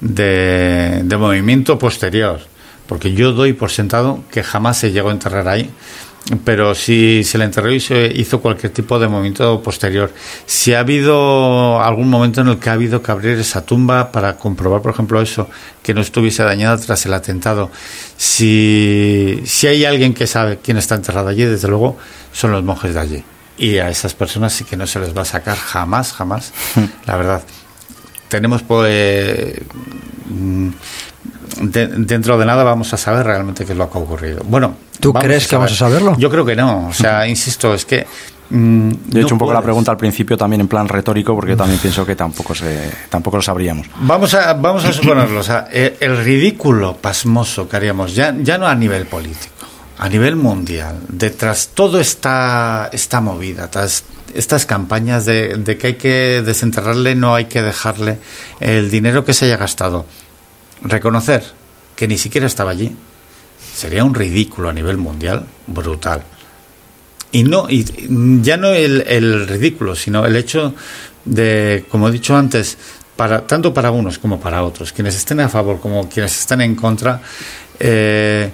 [0.00, 2.40] de, de movimiento posterior,
[2.86, 5.70] porque yo doy por sentado que jamás se llegó a enterrar ahí
[6.44, 10.12] pero si se le enterró y se hizo cualquier tipo de movimiento posterior.
[10.44, 14.36] Si ha habido algún momento en el que ha habido que abrir esa tumba para
[14.36, 15.48] comprobar, por ejemplo, eso,
[15.82, 17.70] que no estuviese dañada tras el atentado.
[18.16, 21.96] Si, si hay alguien que sabe quién está enterrado allí, desde luego
[22.32, 23.24] son los monjes de allí.
[23.58, 26.52] Y a esas personas sí que no se les va a sacar jamás, jamás,
[27.06, 27.42] la verdad.
[28.28, 29.60] Tenemos pues
[31.60, 34.42] dentro de nada vamos a saber realmente qué es lo que ha ocurrido.
[34.44, 36.16] Bueno, ¿tú crees que vamos a saberlo?
[36.18, 36.88] Yo creo que no.
[36.88, 38.06] O sea, insisto, es que.
[38.48, 41.56] Mm, de hecho, un poco la pregunta al principio también en plan retórico, porque yo
[41.56, 43.88] también pienso que tampoco se, tampoco lo sabríamos.
[44.00, 45.40] Vamos a, vamos a suponerlo.
[45.40, 49.66] O sea, eh, el ridículo pasmoso que haríamos, ya, ya no a nivel político,
[49.98, 55.94] a nivel mundial, detrás toda esta, esta movida, tras estas campañas de, de que hay
[55.94, 58.18] que desenterrarle, no hay que dejarle
[58.60, 60.06] el dinero que se haya gastado
[60.82, 61.42] reconocer
[61.94, 62.94] que ni siquiera estaba allí
[63.74, 66.22] sería un ridículo a nivel mundial brutal.
[67.32, 67.84] Y no, y
[68.42, 70.74] ya no el, ridículo, sino el hecho
[71.24, 72.78] de, como he dicho antes,
[73.16, 76.74] para, tanto para unos como para otros, quienes estén a favor como quienes estén en
[76.74, 77.20] contra,
[77.80, 78.50] eh,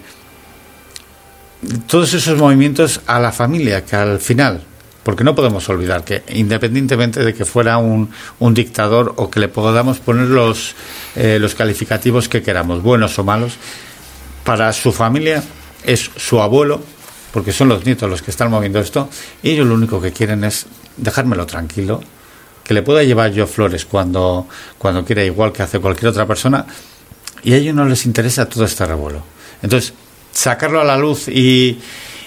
[1.86, 4.62] todos esos movimientos a la familia, que al final
[5.02, 9.48] porque no podemos olvidar que independientemente de que fuera un, un dictador o que le
[9.48, 10.74] podamos poner los,
[11.16, 13.54] eh, los calificativos que queramos, buenos o malos,
[14.44, 15.42] para su familia
[15.84, 16.80] es su abuelo,
[17.32, 19.08] porque son los nietos los que están moviendo esto,
[19.42, 22.00] y ellos lo único que quieren es dejármelo tranquilo,
[22.62, 24.46] que le pueda llevar yo flores cuando,
[24.78, 26.66] cuando quiera, igual que hace cualquier otra persona,
[27.42, 29.22] y a ellos no les interesa todo este revuelo.
[29.62, 29.94] Entonces,
[30.30, 31.80] sacarlo a la luz y,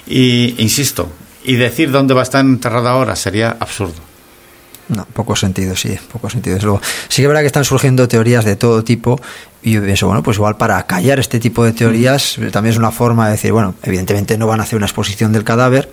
[0.07, 1.09] y insisto,
[1.45, 4.15] y decir dónde va a estar enterrado ahora sería absurdo.
[4.87, 6.59] No, poco sentido, sí, poco sentido.
[6.61, 9.19] Luego, sí que es verdad que están surgiendo teorías de todo tipo
[9.63, 12.49] y yo pienso, bueno, pues igual para callar este tipo de teorías mm.
[12.49, 15.43] también es una forma de decir, bueno, evidentemente no van a hacer una exposición del
[15.43, 15.89] cadáver,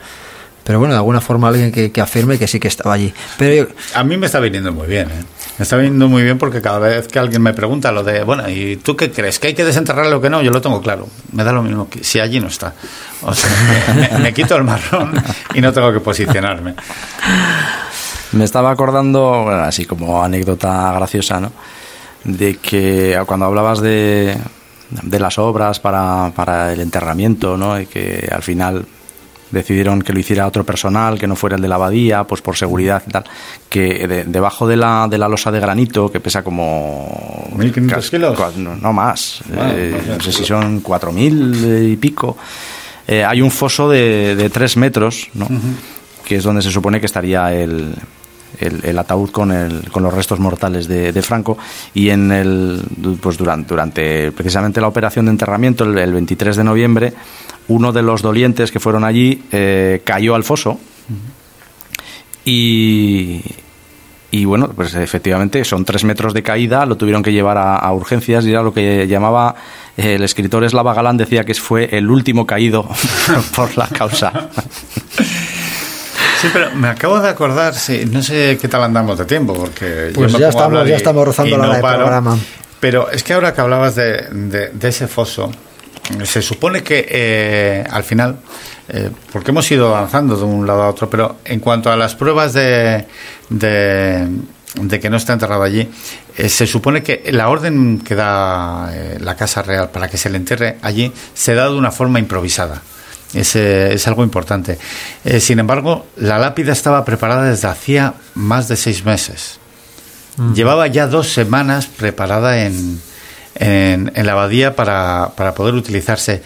[0.64, 3.12] pero bueno, de alguna forma alguien que, afirme que sí que estaba allí.
[3.38, 5.24] Pero A mí me está viniendo muy bien, ¿eh?
[5.58, 8.48] Me está viniendo muy bien porque cada vez que alguien me pregunta lo de, bueno,
[8.48, 9.38] ¿y tú qué crees?
[9.38, 10.40] ¿Que hay que desenterrarlo o que no?
[10.40, 11.08] Yo lo tengo claro.
[11.32, 12.74] Me da lo mismo que si allí no está.
[13.22, 15.12] O sea, me, quito el marrón
[15.54, 16.74] y no tengo que posicionarme.
[18.32, 21.52] Me estaba acordando, así como anécdota graciosa, ¿no?
[22.24, 24.36] De que cuando hablabas de,
[24.90, 27.78] de las obras para, para el enterramiento, ¿no?
[27.78, 28.86] Y que al final
[29.52, 32.56] decidieron que lo hiciera otro personal, que no fuera el de la abadía, pues por
[32.56, 33.24] seguridad y tal,
[33.68, 37.48] que debajo de la, de la losa de granito, que pesa como...
[37.54, 38.56] ¿1.500 kilos?
[38.56, 42.36] No, más, eh, no sé si son 4.000 y pico,
[43.06, 45.48] eh, hay un foso de, de 3 metros, ¿no?
[46.24, 47.94] que es donde se supone que estaría el,
[48.58, 51.56] el, ataúd con, el, con los restos mortales de, Franco
[51.94, 52.82] y en el
[53.20, 57.12] pues durante, durante precisamente la operación de enterramiento el, el 23 de noviembre
[57.68, 60.78] uno de los dolientes que fueron allí eh, cayó al foso
[62.44, 63.40] y,
[64.32, 68.46] y bueno, pues efectivamente son tres metros de caída, lo tuvieron que llevar a, urgencias
[68.46, 69.54] y era lo que llamaba
[69.94, 72.88] el escritor Eslava Galán decía que fue el último caído
[73.54, 74.48] por la causa.
[76.42, 80.10] Sí, pero me acabo de acordar, sí, no sé qué tal andamos de tiempo, porque
[80.14, 82.38] Pues ya estamos, ya y- estamos rozando la no hora de programa.
[82.80, 85.50] Pero es que ahora que hablabas de, de- de ese foso,
[86.24, 88.38] se supone que eh, al final,
[88.88, 92.16] eh, porque hemos ido avanzando de un lado a otro, pero en cuanto a las
[92.16, 93.06] pruebas de,
[93.48, 94.26] de,
[94.80, 95.88] de que no está enterrado allí,
[96.36, 100.28] eh, se supone que la orden que da eh, la Casa Real para que se
[100.28, 102.82] le entierre allí se da de una forma improvisada.
[103.34, 104.78] Es, eh, es algo importante.
[105.24, 109.58] Eh, sin embargo, la lápida estaba preparada desde hacía más de seis meses.
[110.54, 113.00] Llevaba ya dos semanas preparada en,
[113.62, 116.42] en, en la abadía para, para poder utilizarse.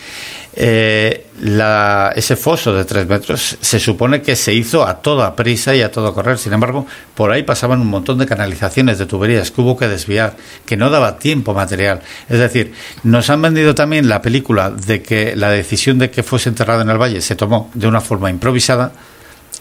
[0.59, 5.75] Eh, la- ese foso de tres metros se supone que se hizo a toda prisa
[5.75, 6.39] y a todo correr.
[6.39, 10.35] Sin embargo, por ahí pasaban un montón de canalizaciones, de tuberías que hubo que desviar,
[10.65, 12.01] que no daba tiempo material.
[12.29, 16.49] Es decir, nos han vendido también la película de que la decisión de que fuese
[16.49, 18.93] enterrado en el valle se tomó de una forma improvisada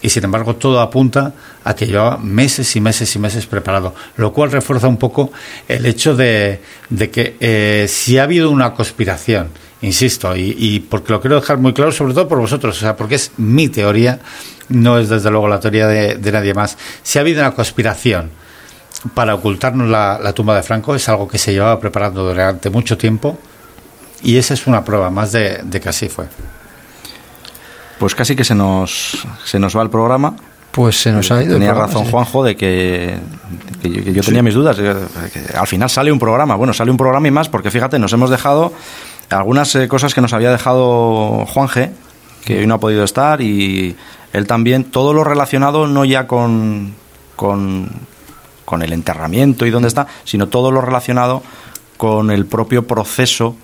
[0.02, 1.32] y sin embargo todo apunta
[1.64, 5.32] a que llevaba meses y meses y meses preparado, lo cual refuerza un poco
[5.68, 9.48] el hecho de, de que eh, si ha habido una conspiración,
[9.82, 13.16] insisto, y, porque lo quiero dejar muy claro, sobre todo por vosotros, o sea, porque
[13.16, 14.20] es mi teoría,
[14.68, 18.30] no es desde luego la teoría de, de nadie más, si ha habido una conspiración
[19.14, 22.96] para ocultarnos la, la tumba de Franco, es algo que se llevaba preparando durante mucho
[22.98, 23.38] tiempo,
[24.22, 26.26] y esa es una prueba más de, de que así fue.
[27.98, 30.36] Pues casi que se nos, se nos va el programa.
[30.70, 31.54] Pues se nos ha ido.
[31.54, 32.10] Tenía programa, razón sí.
[32.10, 33.18] Juanjo de que,
[33.80, 34.76] que yo, que yo tenía mis dudas.
[34.78, 36.54] al final sale un programa.
[36.56, 38.72] Bueno, sale un programa y más porque fíjate, nos hemos dejado
[39.30, 41.92] algunas eh, cosas que nos había dejado Juanje,
[42.44, 43.96] que hoy no ha podido estar, y
[44.32, 44.84] él también.
[44.84, 46.94] Todo lo relacionado no ya con,
[47.36, 47.88] con,
[48.66, 51.42] con el enterramiento y dónde está, sino todo lo relacionado
[51.96, 53.56] con el propio proceso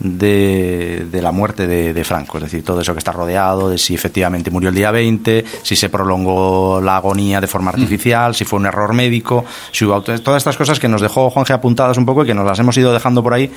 [0.00, 3.76] de, de la muerte de, de Franco, es decir, todo eso que está rodeado, de
[3.78, 8.44] si efectivamente murió el día 20, si se prolongó la agonía de forma artificial, si
[8.44, 11.98] fue un error médico, si hubo auto- todas estas cosas que nos dejó Juanje apuntadas
[11.98, 13.50] un poco y que nos las hemos ido dejando por ahí,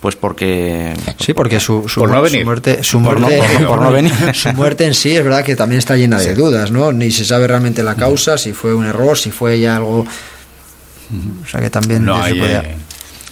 [0.00, 0.92] pues porque...
[1.18, 2.44] Sí, porque su, su, Por no su venir.
[2.44, 4.12] muerte, su muerte, por no- por no venir.
[4.34, 6.92] su muerte en sí es verdad que también está llena de dudas, ¿no?
[6.92, 10.00] Ni se sabe realmente la causa, si fue un error, si fue ya algo.
[11.44, 12.76] O sea que también No se, hay, puede, eh,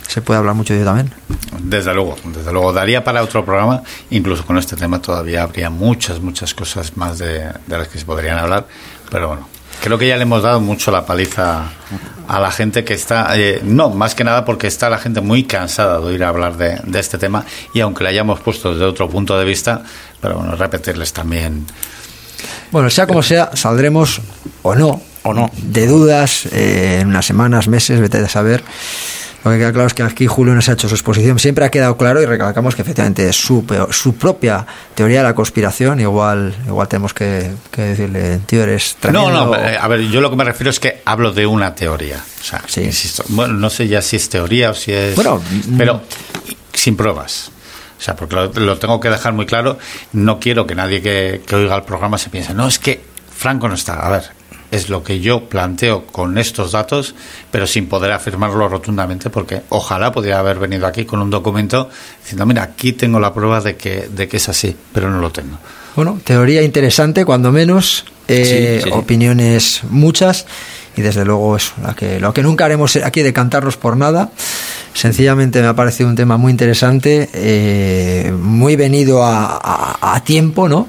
[0.07, 1.12] se puede hablar mucho de ello también.
[1.61, 2.72] Desde luego, desde luego.
[2.72, 7.50] Daría para otro programa, incluso con este tema todavía habría muchas, muchas cosas más de,
[7.66, 8.66] de las que se podrían hablar,
[9.11, 9.48] pero bueno.
[9.82, 11.64] Creo que ya le hemos dado mucho la paliza
[12.28, 15.44] a la gente que está, eh, no, más que nada porque está la gente muy
[15.44, 17.44] cansada de oír hablar de, de este tema
[17.74, 19.82] y aunque le hayamos puesto desde otro punto de vista,
[20.20, 21.66] pero bueno, repetirles también.
[22.70, 24.20] Bueno, sea como sea, saldremos
[24.62, 25.50] o no, O no.
[25.57, 28.62] de dudas eh, en unas semanas, meses, vete a saber.
[29.45, 31.38] Lo que queda claro es que aquí Julio nos ha hecho su exposición.
[31.38, 35.34] Siempre ha quedado claro y recalcamos que efectivamente es su, su propia teoría de la
[35.34, 36.01] conspiración.
[36.01, 39.30] Igual igual tenemos que, que decirle, tío, eres tremendo.
[39.30, 41.74] No, no, eh, a ver, yo lo que me refiero es que hablo de una
[41.74, 42.24] teoría.
[42.40, 42.80] O sea, Sí.
[42.82, 45.14] insisto, bueno, no sé ya si es teoría o si es.
[45.14, 45.36] Bueno,
[45.68, 45.76] mm.
[45.76, 46.01] pero
[46.72, 47.51] sin pruebas.
[47.99, 49.78] O sea, porque lo, lo tengo que dejar muy claro.
[50.12, 53.03] No quiero que nadie que, que oiga el programa se piense, no, es que
[53.36, 54.01] Franco no está.
[54.01, 54.24] A ver,
[54.75, 57.14] es lo que yo planteo con estos datos,
[57.51, 61.89] pero sin poder afirmarlo rotundamente, porque ojalá podría haber venido aquí con un documento
[62.22, 65.31] diciendo, mira, aquí tengo la prueba de que, de que es así, pero no lo
[65.31, 65.59] tengo.
[65.97, 68.05] Bueno, teoría interesante, cuando menos.
[68.27, 68.99] eh, Sí, sí, sí.
[68.99, 70.47] opiniones muchas.
[70.97, 74.31] Y desde luego es la que, lo que nunca haremos aquí de cantarnos por nada.
[74.93, 80.68] Sencillamente me ha parecido un tema muy interesante, eh, muy venido a, a- a tiempo,
[80.68, 80.87] ¿no?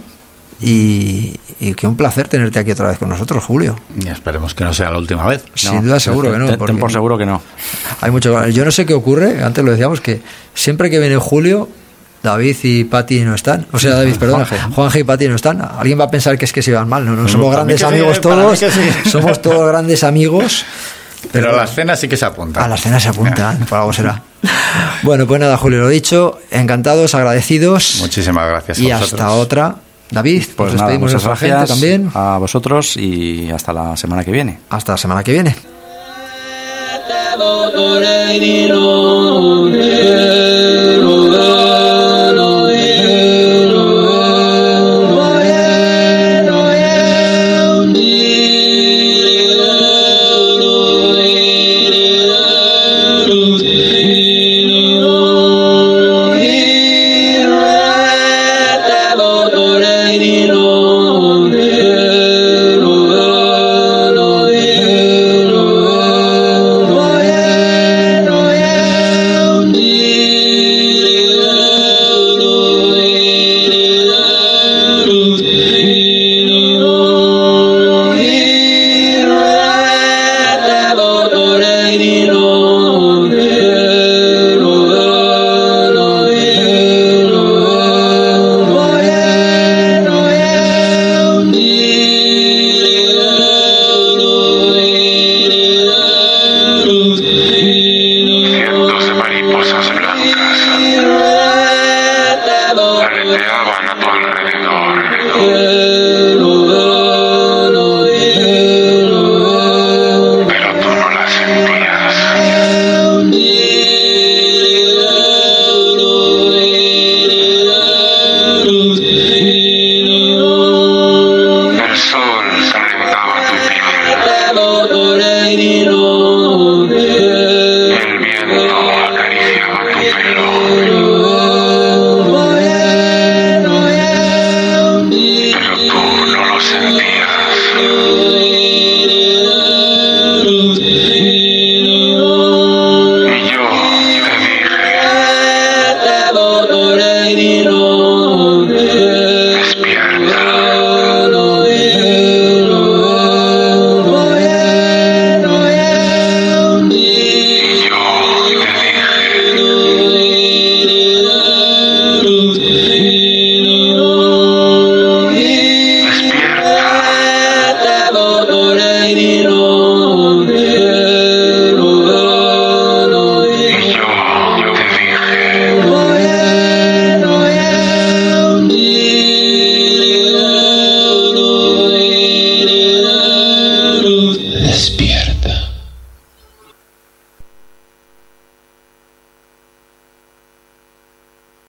[0.61, 1.33] Y,
[1.69, 3.75] y que un placer tenerte aquí otra vez con nosotros, Julio.
[3.99, 5.43] Y esperemos que no sea la última vez.
[5.55, 6.57] Sin duda seguro que no.
[6.57, 7.41] ten- por seguro que no.
[8.01, 8.47] Hay mucho.
[8.47, 10.21] Yo no sé qué ocurre, antes lo decíamos, que
[10.53, 11.67] siempre que viene Julio,
[12.23, 13.65] David y Pati no están.
[13.71, 15.61] O sea, David, perdona, Juanje y Pati no están.
[15.61, 17.05] Alguien va a pensar que es que se van mal.
[17.05, 18.57] No, no, somos grandes sí, amigos todos.
[18.59, 18.65] sí.
[19.09, 20.65] Somos todos grandes amigos.
[21.31, 22.63] Pero a las cenas sí que se apunta.
[22.63, 24.21] A las cenas se apuntan, por algo será.
[25.01, 26.39] Bueno, pues nada, Julio, lo dicho.
[26.51, 27.97] Encantados, agradecidos.
[27.99, 28.77] Muchísimas gracias.
[28.77, 29.13] a y vosotros.
[29.13, 29.75] hasta otra.
[30.11, 32.11] David, Pues nos nada, muchas gracias también.
[32.13, 34.59] a vosotros y hasta la semana que viene.
[34.69, 35.55] Hasta la semana que viene.